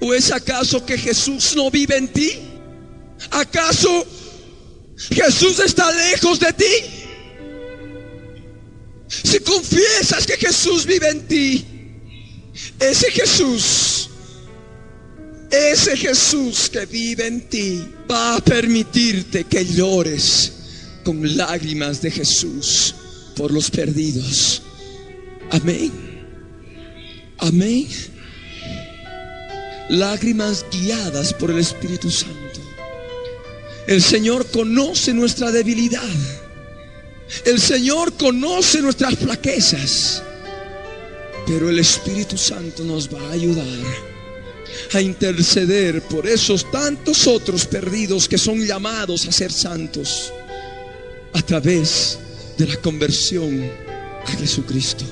[0.00, 2.32] ¿O es acaso que Jesús no vive en ti?
[3.30, 4.04] ¿Acaso
[4.96, 7.01] Jesús está lejos de ti?
[9.24, 11.64] Si confiesas que Jesús vive en ti,
[12.80, 14.08] ese Jesús,
[15.50, 20.52] ese Jesús que vive en ti va a permitirte que llores
[21.04, 22.94] con lágrimas de Jesús
[23.36, 24.62] por los perdidos.
[25.50, 25.92] Amén.
[27.38, 27.86] Amén.
[29.90, 32.38] Lágrimas guiadas por el Espíritu Santo.
[33.86, 36.00] El Señor conoce nuestra debilidad.
[37.44, 40.22] El Señor conoce nuestras flaquezas.
[41.46, 43.66] Pero el Espíritu Santo nos va a ayudar
[44.94, 50.32] a interceder por esos tantos otros perdidos que son llamados a ser santos
[51.32, 52.18] a través
[52.58, 53.70] de la conversión
[54.24, 55.04] a Jesucristo.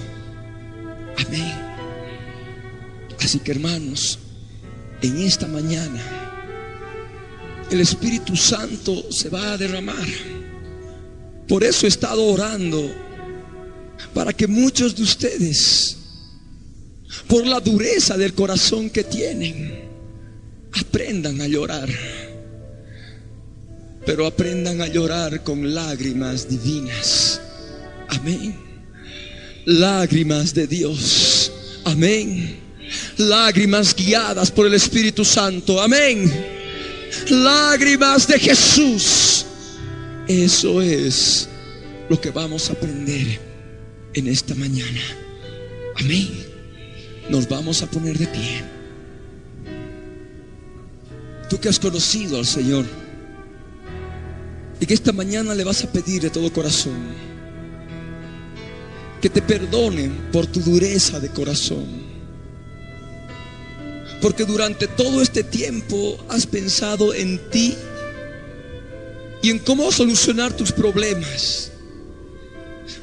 [1.27, 1.55] Amén.
[3.21, 4.19] Así que hermanos,
[5.03, 6.31] en esta mañana
[7.71, 10.40] el Espíritu Santo se va a derramar.
[11.51, 12.95] Por eso he estado orando
[14.15, 15.97] para que muchos de ustedes,
[17.27, 19.91] por la dureza del corazón que tienen,
[20.73, 21.89] aprendan a llorar.
[24.07, 27.41] Pero aprendan a llorar con lágrimas divinas.
[28.07, 28.55] Amén.
[29.65, 31.51] Lágrimas de Dios.
[31.85, 32.61] Amén.
[33.17, 35.83] Lágrimas guiadas por el Espíritu Santo.
[35.83, 36.33] Amén.
[37.29, 39.47] Lágrimas de Jesús.
[40.31, 41.49] Eso es
[42.09, 43.41] lo que vamos a aprender
[44.15, 45.01] en esta mañana.
[45.97, 46.29] Amén.
[47.29, 48.63] Nos vamos a poner de pie.
[51.49, 52.85] Tú que has conocido al Señor
[54.79, 56.95] y que esta mañana le vas a pedir de todo corazón
[59.21, 61.89] que te perdonen por tu dureza de corazón.
[64.23, 67.75] Porque durante todo este tiempo has pensado en ti
[69.43, 71.71] y en cómo solucionar tus problemas.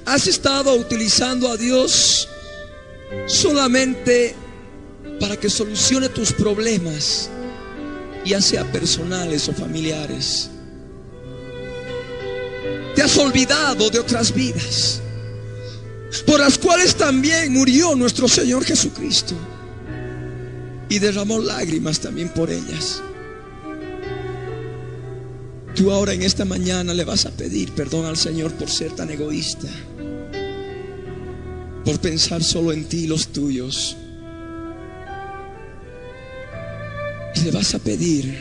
[0.05, 2.27] Has estado utilizando a Dios
[3.25, 4.35] solamente
[5.19, 7.29] para que solucione tus problemas,
[8.25, 10.49] ya sea personales o familiares.
[12.95, 15.01] Te has olvidado de otras vidas,
[16.25, 19.35] por las cuales también murió nuestro Señor Jesucristo
[20.89, 23.01] y derramó lágrimas también por ellas.
[25.77, 29.11] Tú ahora en esta mañana le vas a pedir perdón al Señor por ser tan
[29.11, 29.67] egoísta,
[31.85, 33.95] por pensar solo en ti y los tuyos.
[37.35, 38.39] Y le vas a pedir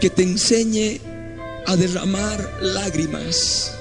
[0.00, 1.00] que te enseñe
[1.64, 3.72] a derramar lágrimas,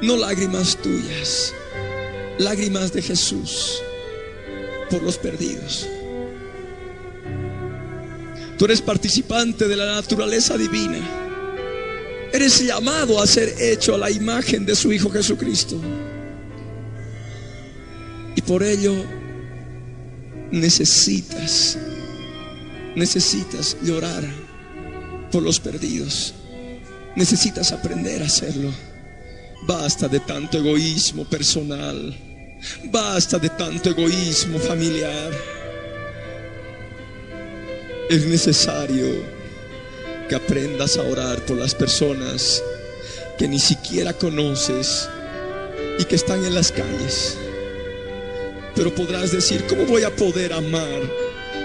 [0.00, 1.52] no lágrimas tuyas,
[2.38, 3.82] lágrimas de Jesús
[4.88, 5.86] por los perdidos.
[8.62, 11.00] Tú eres participante de la naturaleza divina.
[12.32, 15.80] Eres llamado a ser hecho a la imagen de su Hijo Jesucristo.
[18.36, 18.94] Y por ello
[20.52, 21.76] necesitas,
[22.94, 24.22] necesitas llorar
[25.32, 26.32] por los perdidos.
[27.16, 28.72] Necesitas aprender a hacerlo.
[29.66, 32.16] Basta de tanto egoísmo personal.
[32.92, 35.61] Basta de tanto egoísmo familiar.
[38.08, 39.06] Es necesario
[40.28, 42.62] que aprendas a orar por las personas
[43.38, 45.08] que ni siquiera conoces
[45.98, 47.36] y que están en las calles.
[48.74, 51.02] Pero podrás decir, ¿cómo voy a poder amar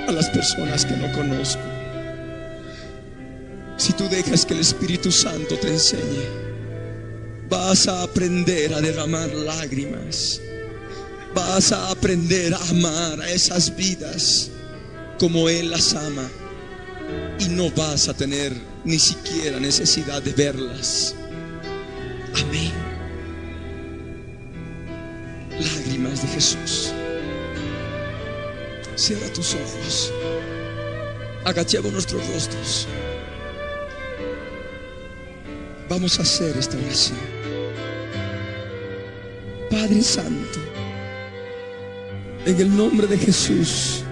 [0.08, 1.62] a las personas que no conozco?
[3.78, 6.26] Si tú dejas que el Espíritu Santo te enseñe,
[7.50, 10.42] vas a aprender a derramar lágrimas.
[11.34, 14.52] Vas a aprender a amar a esas vidas
[15.18, 16.30] como Él las ama.
[17.40, 18.54] Y no vas a tener
[18.84, 21.16] ni siquiera necesidad de verlas.
[22.36, 22.72] Amén.
[25.52, 26.92] Lágrimas de Jesús.
[28.96, 30.12] Cierra tus ojos.
[31.46, 32.88] Agachemos nuestros rostros.
[35.90, 37.18] Vamos a hacer esta oración.
[39.70, 40.60] Padre Santo,
[42.46, 44.04] en el nombre de Jesús,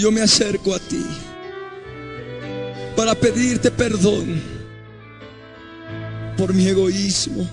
[0.00, 1.04] yo me acerco a ti
[2.96, 4.40] para pedirte perdón
[6.38, 7.46] por mi egoísmo.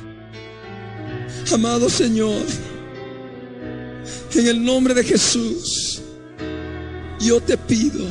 [1.53, 2.41] Amado Señor,
[4.33, 6.01] en el nombre de Jesús,
[7.19, 8.05] yo te pido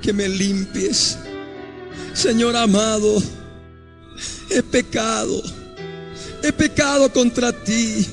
[0.00, 1.18] que me limpies
[2.14, 3.22] Señor amado,
[4.50, 5.42] he pecado,
[6.42, 8.06] he pecado contra ti,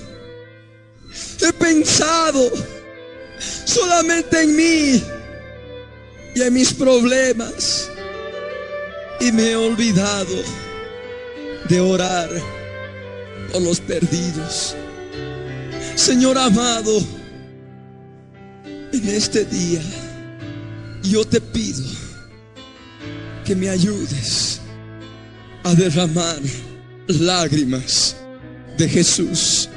[1.41, 2.51] he pensado
[3.77, 5.03] solamente en mí
[6.35, 7.89] y en mis problemas
[9.19, 10.35] y me he olvidado
[11.69, 12.29] de orar
[13.51, 14.75] por los perdidos.
[15.95, 17.03] Señor amado,
[18.93, 19.81] en este día
[21.03, 21.85] yo te pido
[23.45, 24.59] que me ayudes
[25.63, 26.39] a derramar
[27.07, 28.15] lágrimas
[28.77, 29.69] de Jesús.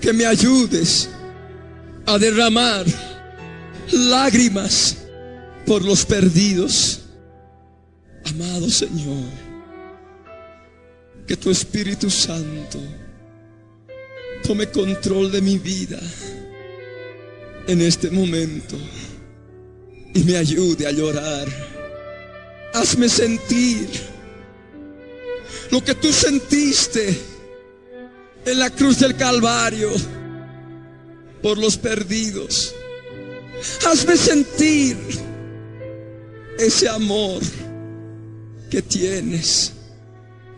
[0.00, 1.08] Que me ayudes
[2.06, 2.84] a derramar
[3.92, 4.96] lágrimas
[5.66, 7.00] por los perdidos.
[8.24, 9.24] Amado Señor,
[11.26, 12.78] que tu Espíritu Santo
[14.46, 15.98] tome control de mi vida
[17.66, 18.76] en este momento
[20.14, 21.48] y me ayude a llorar.
[22.74, 23.88] Hazme sentir
[25.70, 27.18] lo que tú sentiste
[28.44, 29.90] en la cruz del Calvario
[31.42, 32.74] por los perdidos.
[33.86, 34.96] Hazme sentir
[36.58, 37.40] ese amor
[38.70, 39.72] que tienes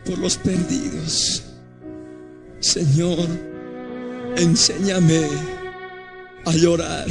[0.05, 1.43] por los perdidos.
[2.61, 3.27] Señor,
[4.37, 5.27] enséñame
[6.45, 7.07] a llorar.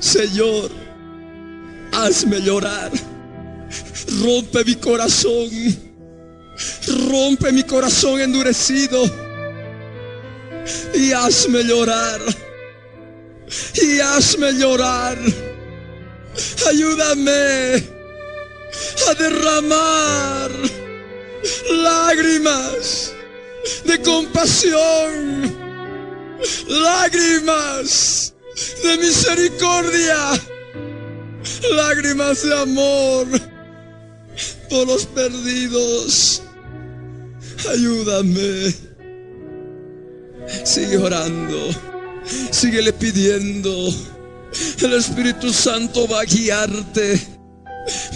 [0.00, 0.70] Señor,
[1.92, 2.90] hazme llorar.
[4.22, 5.50] Rompe mi corazón.
[7.10, 9.04] Rompe mi corazón endurecido.
[10.94, 12.20] Y hazme llorar.
[13.82, 15.18] Y hazme llorar.
[16.68, 17.84] Ayúdame
[19.08, 20.50] a derramar
[21.70, 23.12] lágrimas
[23.84, 25.56] de compasión,
[26.68, 28.34] lágrimas
[28.82, 30.40] de misericordia,
[31.72, 33.26] lágrimas de amor
[34.68, 36.42] por los perdidos.
[37.70, 38.74] Ayúdame.
[40.64, 41.95] Sigue orando.
[42.50, 43.88] Síguele pidiendo.
[44.82, 47.20] El Espíritu Santo va a guiarte.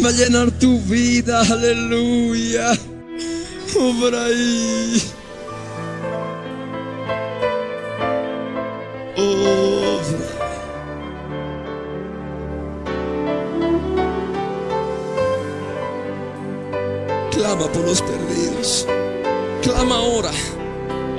[0.02, 1.40] Va a llenar tu vida.
[1.42, 2.72] Aleluya.
[3.78, 5.02] Obra ahí.
[9.16, 10.40] Obra.
[17.30, 18.86] Clama por los perdidos.
[19.62, 20.30] Clama ahora.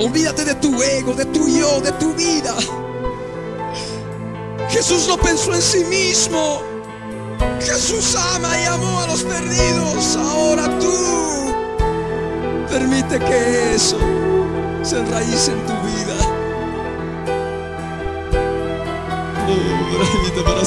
[0.01, 2.55] Olvídate de tu ego, de tu yo, de tu vida.
[4.69, 6.63] Jesús no pensó en sí mismo.
[7.59, 10.15] Jesús ama y amó a los perdidos.
[10.15, 11.53] Ahora tú
[12.67, 13.99] permite que eso
[14.81, 16.15] se enraíce en tu vida.
[19.47, 20.65] Oh, para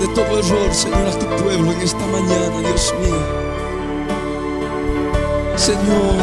[0.00, 3.20] de todo error, Señor, a tu pueblo en esta mañana, Dios mío.
[5.56, 6.16] Señor,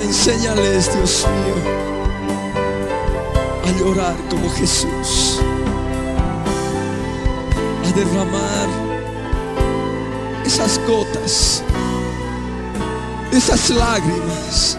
[0.00, 1.82] enséñales, Dios mío
[3.64, 5.40] a llorar como Jesús,
[7.86, 8.68] a derramar
[10.44, 11.62] esas gotas,
[13.30, 14.78] esas lágrimas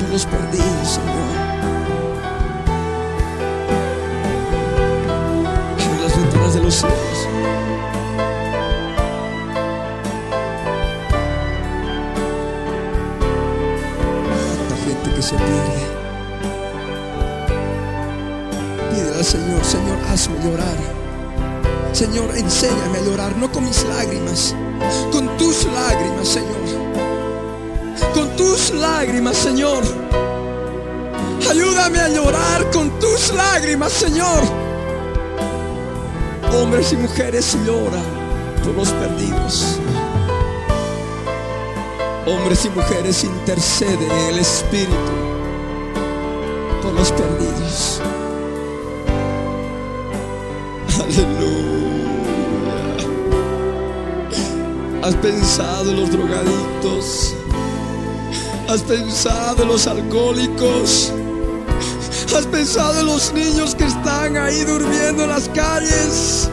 [0.00, 1.45] por los perdidos, Señor.
[6.66, 6.96] Los cielos.
[14.84, 15.86] Gente que se pierde.
[18.90, 20.76] Pídele al Señor, Señor, hazme llorar.
[21.92, 24.54] Señor, enséñame a llorar, no con mis lágrimas,
[25.12, 26.56] con tus lágrimas, Señor.
[28.12, 29.84] Con tus lágrimas, Señor.
[31.48, 34.65] Ayúdame a llorar con tus lágrimas, Señor.
[36.54, 38.04] Hombres y mujeres lloran
[38.64, 39.78] por los perdidos.
[42.26, 44.94] Hombres y mujeres interceden en el Espíritu
[46.82, 48.00] por los perdidos.
[51.00, 51.66] Aleluya.
[55.02, 57.34] Has pensado en los drogadictos.
[58.68, 61.12] Has pensado en los alcohólicos.
[62.36, 66.50] Has pensado en los niños que están ahí durmiendo en las calles.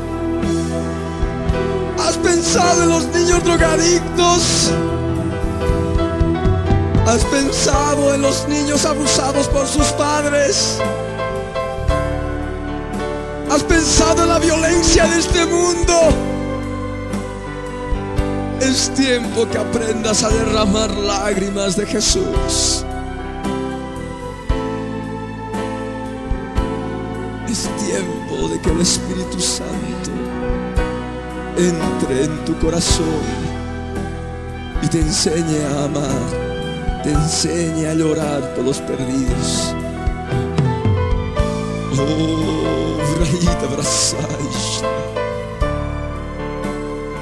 [1.99, 4.71] Has pensado en los niños drogadictos.
[7.05, 10.79] Has pensado en los niños abusados por sus padres.
[13.51, 15.99] Has pensado en la violencia de este mundo.
[18.61, 22.85] Es tiempo que aprendas a derramar lágrimas de Jesús.
[28.47, 30.11] De que el Espíritu Santo
[31.57, 33.21] entre en tu corazón
[34.81, 39.73] y te enseñe a amar, te enseñe a llorar por los perdidos.
[41.99, 44.83] Oh, Vraita Brasais.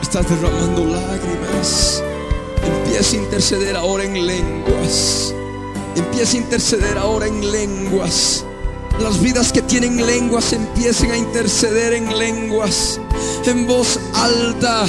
[0.01, 2.03] Estás derramando lágrimas.
[2.63, 5.35] Empieza a interceder ahora en lenguas.
[5.95, 8.45] Empieza a interceder ahora en lenguas.
[8.99, 12.99] Las vidas que tienen lenguas empiecen a interceder en lenguas,
[13.45, 14.85] en voz alta.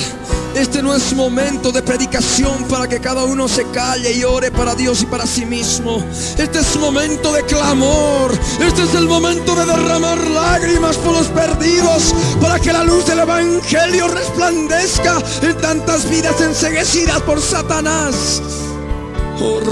[0.55, 4.75] Este no es momento de predicación para que cada uno se calle y ore para
[4.75, 6.05] Dios y para sí mismo.
[6.37, 8.39] Este es momento de clamor.
[8.61, 13.21] Este es el momento de derramar lágrimas por los perdidos para que la luz del
[13.21, 18.43] Evangelio resplandezca en tantas vidas enseguecidas por Satanás.
[19.41, 19.63] Oh.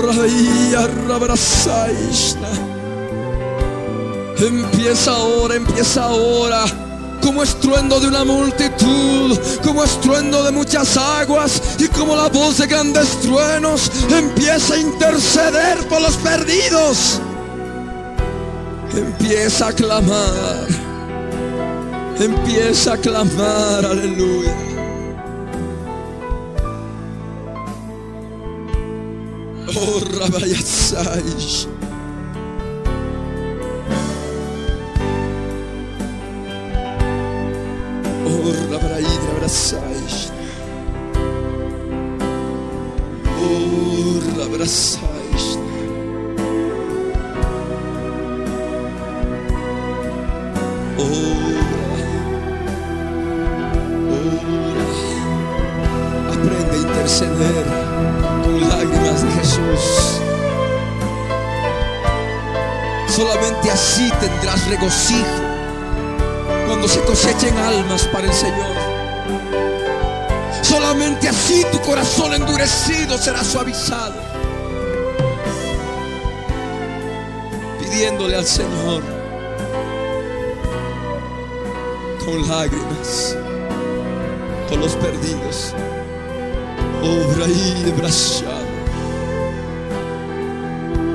[4.40, 6.64] Empieza ahora, empieza ahora.
[7.22, 12.66] Como estruendo de una multitud, como estruendo de muchas aguas y como la voz de
[12.66, 17.20] grandes truenos empieza a interceder por los perdidos.
[18.96, 20.66] Empieza a clamar,
[22.18, 24.56] empieza a clamar, aleluya.
[29.76, 31.79] Oh, Rabayasai.
[39.50, 40.32] Abraçais.
[43.42, 45.58] Oh, abraçais.
[50.96, 51.66] Ora.
[56.28, 57.64] Aprende a interceder
[58.44, 59.84] con lágrimas de Jesús.
[63.08, 65.40] Solamente así tendrás regocijo
[66.68, 68.79] cuando se cosechen almas para el Señor.
[72.00, 74.14] Corazón endurecido será suavizado.
[77.78, 79.02] Pidiéndole al Señor
[82.24, 83.36] con lágrimas
[84.70, 85.74] por los perdidos.
[87.02, 88.70] Obra y de brachado.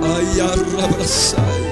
[0.03, 1.64] Ay, arrabrazáis.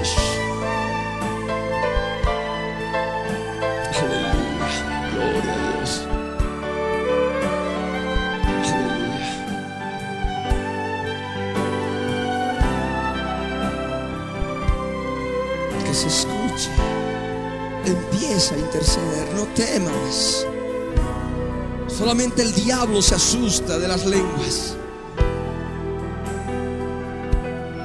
[22.84, 24.75] Diablo se asusta de las lenguas.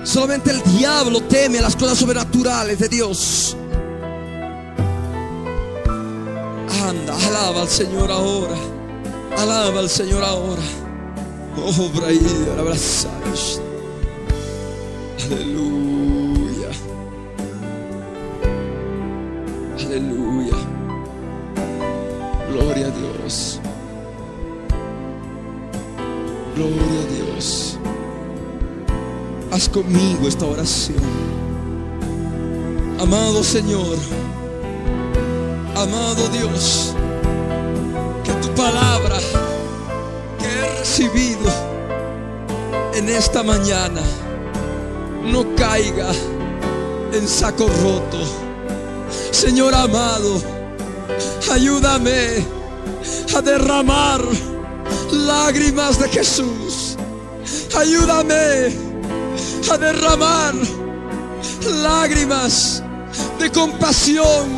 [0.02, 3.56] Solamente el diablo teme las cosas sobrenaturales de Dios.
[6.84, 8.56] Anda, alaba al Señor ahora.
[9.36, 10.62] Alaba al Señor ahora.
[11.64, 11.90] Oh.
[15.26, 15.87] Aleluya.
[29.72, 30.96] Conmigo esta oración.
[32.98, 33.96] Amado Señor.
[35.76, 36.92] Amado Dios,
[38.24, 39.18] que tu palabra
[40.38, 41.48] que he recibido
[42.94, 44.00] en esta mañana
[45.24, 46.10] no caiga
[47.12, 48.18] en saco roto.
[49.30, 50.42] Señor amado,
[51.52, 52.44] ayúdame
[53.36, 54.20] a derramar
[55.12, 56.96] lágrimas de Jesús.
[57.76, 58.87] Ayúdame
[59.70, 60.54] a derramar
[61.82, 62.82] lágrimas
[63.38, 64.48] de compasión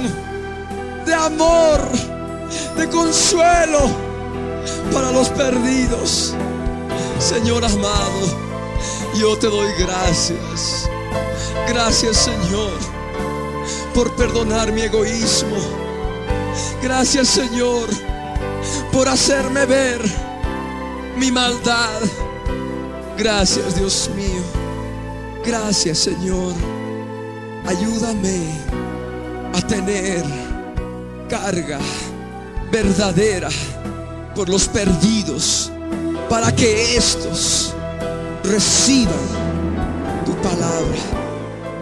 [1.07, 1.81] de amor,
[2.77, 3.91] de consuelo
[4.93, 6.35] para los perdidos.
[7.19, 8.21] Señor amado,
[9.19, 10.89] yo te doy gracias.
[11.69, 12.73] Gracias Señor
[13.95, 15.57] por perdonar mi egoísmo.
[16.83, 17.89] Gracias Señor
[18.93, 20.01] por hacerme ver
[21.17, 22.01] mi maldad.
[23.17, 24.60] Gracias Dios mío.
[25.45, 26.55] Gracias Señor.
[27.67, 28.59] ayúdame
[29.53, 30.25] a tener
[31.29, 31.79] carga
[32.71, 33.49] verdadera
[34.35, 35.71] por los perdidos,
[36.29, 37.75] para que estos
[38.45, 39.15] reciban
[40.25, 40.99] tu palabra.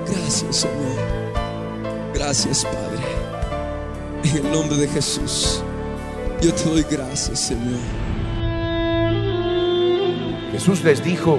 [0.06, 0.98] Gracias, Señor.
[2.14, 3.04] Gracias, Padre.
[4.24, 5.62] En el nombre de Jesús,
[6.40, 7.80] yo te doy gracias, Señor.
[10.52, 11.38] Jesús les dijo,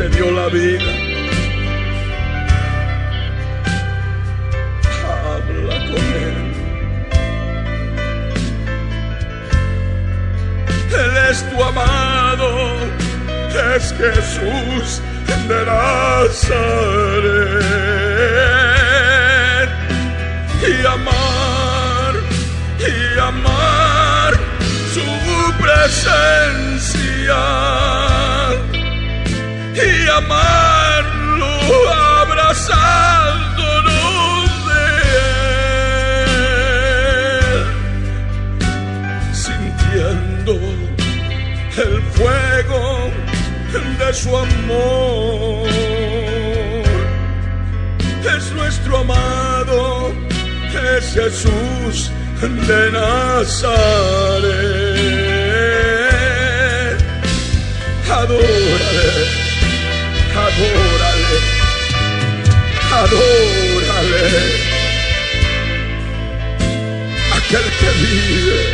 [0.00, 0.90] te dio la vida.
[5.26, 6.36] Habla con Él.
[11.02, 12.50] Él es tu amado,
[13.76, 14.86] es Jesús
[15.48, 16.40] de Nazaret.
[20.66, 22.14] Y amar,
[22.88, 24.32] y amar
[24.94, 25.08] su
[25.62, 27.40] presencia.
[44.12, 45.68] su amor.
[48.36, 50.12] Es nuestro amado,
[50.96, 53.70] es Jesús de Nazaret.
[58.10, 59.10] Adórale,
[60.46, 61.38] adórale,
[62.92, 64.24] adórale.
[67.36, 68.69] Aquel que vive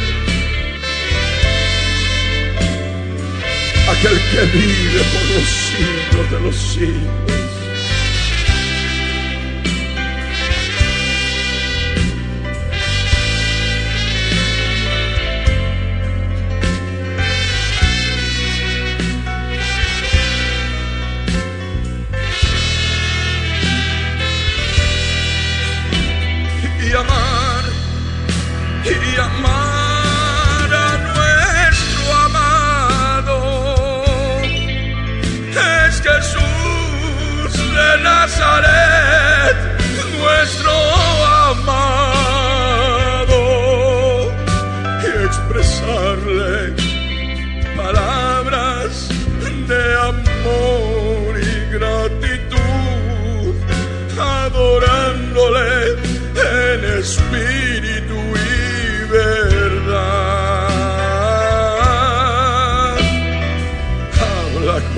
[3.99, 7.26] aquel que vive por los siglos de los siglos.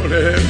[0.00, 0.42] Con él.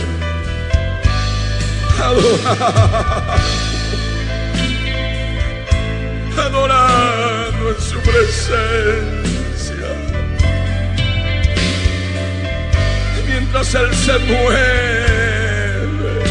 [6.39, 9.89] Adorando en su presencia.
[13.27, 16.23] Mientras él se mueve,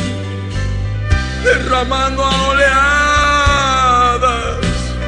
[1.44, 4.28] derramando a oleadas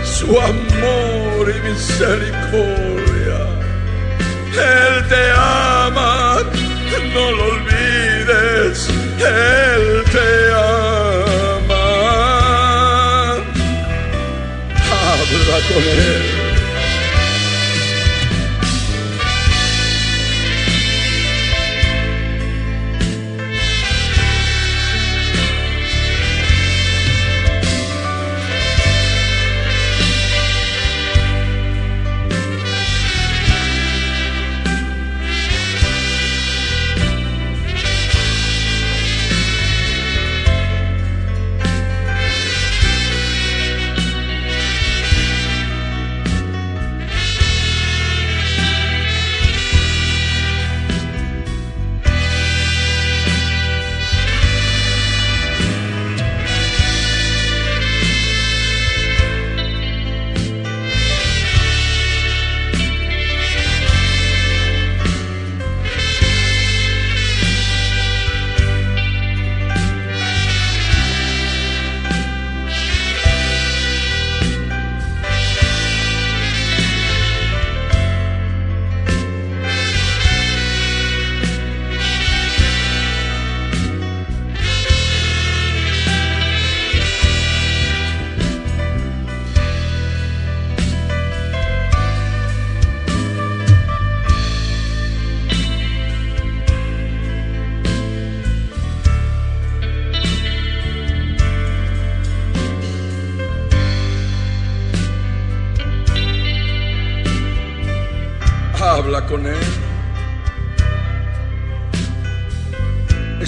[0.04, 3.40] su amor y misericordia.
[4.52, 6.40] Él te ama,
[7.14, 7.69] no lo olvides,
[9.20, 11.86] Él te ama.
[14.92, 16.29] Habla con Él.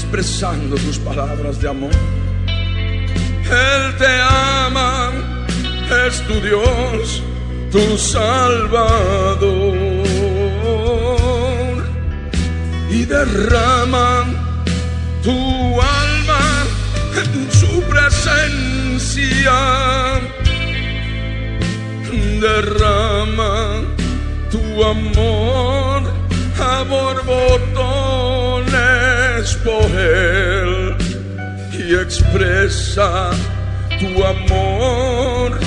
[0.02, 1.91] Expresando tus palabras de amor.
[2.47, 4.22] Él te
[4.68, 5.12] ama,
[6.08, 7.22] es tu Dios,
[7.72, 9.43] tu Salvador,
[12.89, 14.26] y derrama
[15.24, 16.66] tu alma
[17.22, 19.60] en su presencia.
[22.41, 23.84] Derrama
[24.49, 26.02] tu amor
[26.60, 28.11] a borbotones
[29.64, 30.96] por él
[31.74, 33.32] y expresa
[34.00, 35.60] tu amor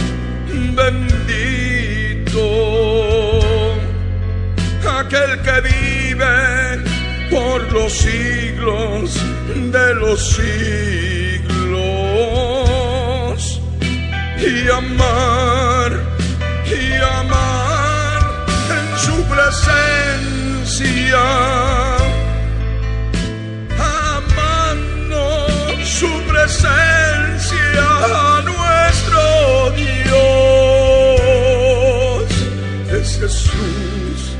[0.76, 2.44] bendito.
[5.00, 6.84] Aquel que vive
[7.30, 9.18] por los siglos
[9.72, 10.44] de los siglos
[14.38, 15.90] y amar
[16.66, 18.22] y amar
[18.70, 21.24] en su presencia.
[26.44, 27.88] Presencia
[28.44, 29.24] nuestro
[29.80, 30.20] Dios.
[32.92, 34.36] Es Jesús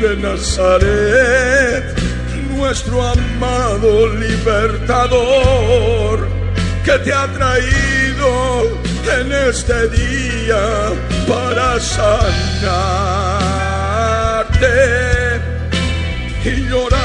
[0.00, 1.84] de Nazaret,
[2.56, 6.28] nuestro amado libertador,
[6.84, 8.30] que te ha traído
[9.18, 10.64] en este día
[11.26, 12.20] para sanarte
[16.44, 16.99] y llorar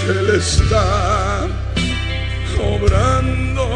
[0.10, 1.48] Él está
[2.62, 3.68] obrando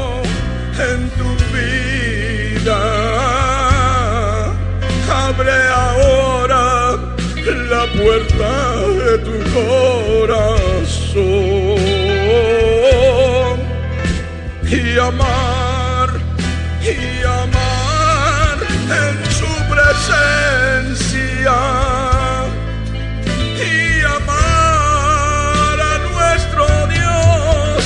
[0.77, 2.79] en tu vida.
[5.09, 6.95] Abre ahora
[7.69, 8.51] la puerta
[8.85, 9.86] de tu corazón
[15.07, 16.09] amar
[16.83, 18.57] y amar
[19.03, 21.57] en su presencia
[23.55, 23.71] y
[24.17, 27.79] amar a nuestro Dios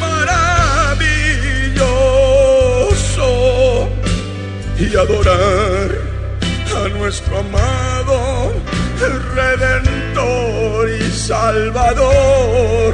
[0.00, 1.18] maravilloso
[4.78, 5.90] y adorar
[6.76, 8.52] a nuestro amado
[9.34, 12.92] Redentor y Salvador.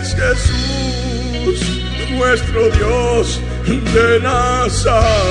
[0.00, 0.63] Es Jesús
[2.14, 5.24] nuestro Dios de Nazaret.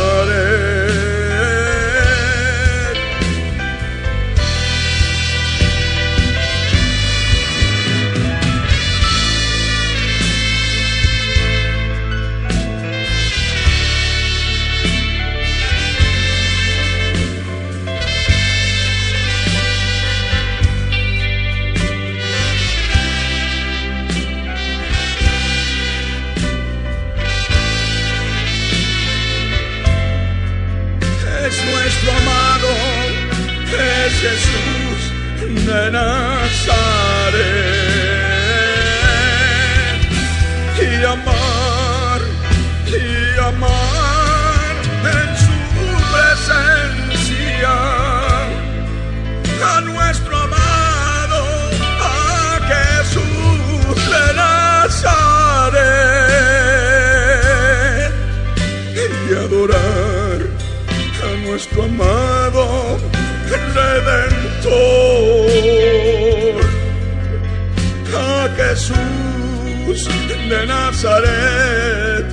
[70.53, 72.25] De Nazaret,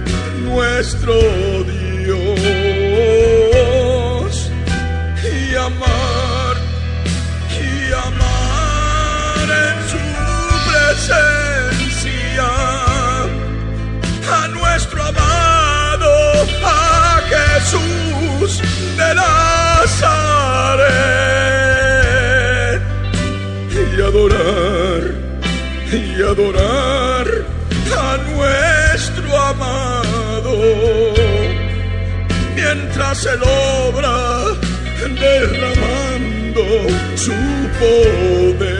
[0.45, 1.14] nuestro
[33.27, 34.45] él obra
[35.21, 36.64] derramando
[37.16, 37.33] su
[37.79, 38.71] poder.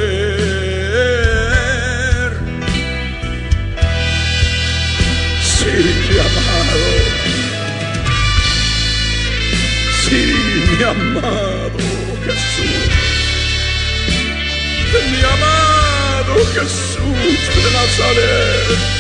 [5.43, 5.75] Sí,
[6.09, 6.85] mi amado.
[10.05, 10.23] Sí,
[10.79, 11.79] mi amado
[12.25, 12.91] Jesús
[15.13, 19.00] mi amado Jesús de Nazaret.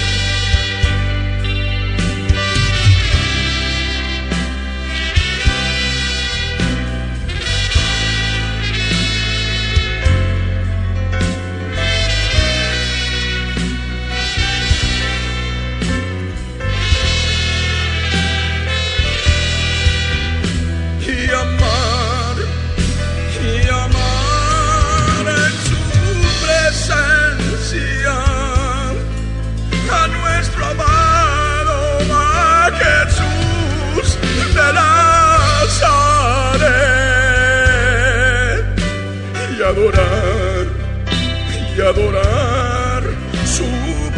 [41.90, 43.02] Adorar
[43.44, 43.64] su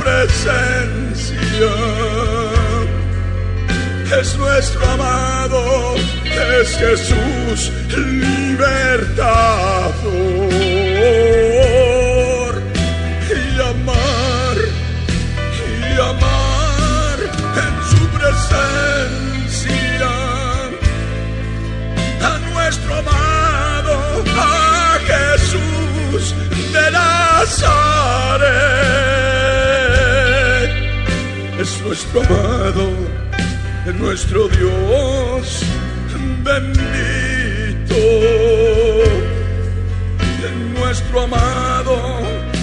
[0.02, 1.72] presencia.
[4.20, 5.94] Es nuestro amado,
[6.60, 9.91] es Jesús libertador.
[31.92, 32.88] Nuestro amado,
[33.86, 35.62] es nuestro Dios
[36.42, 37.94] bendito.
[40.42, 42.18] Es nuestro amado,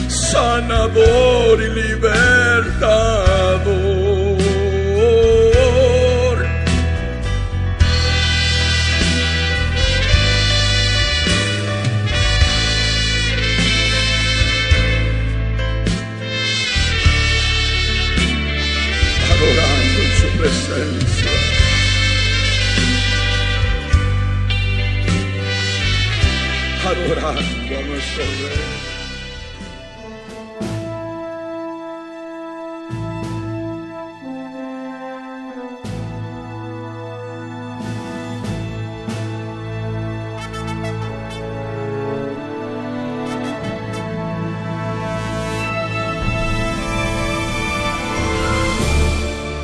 [0.08, 3.19] sanador y libertador.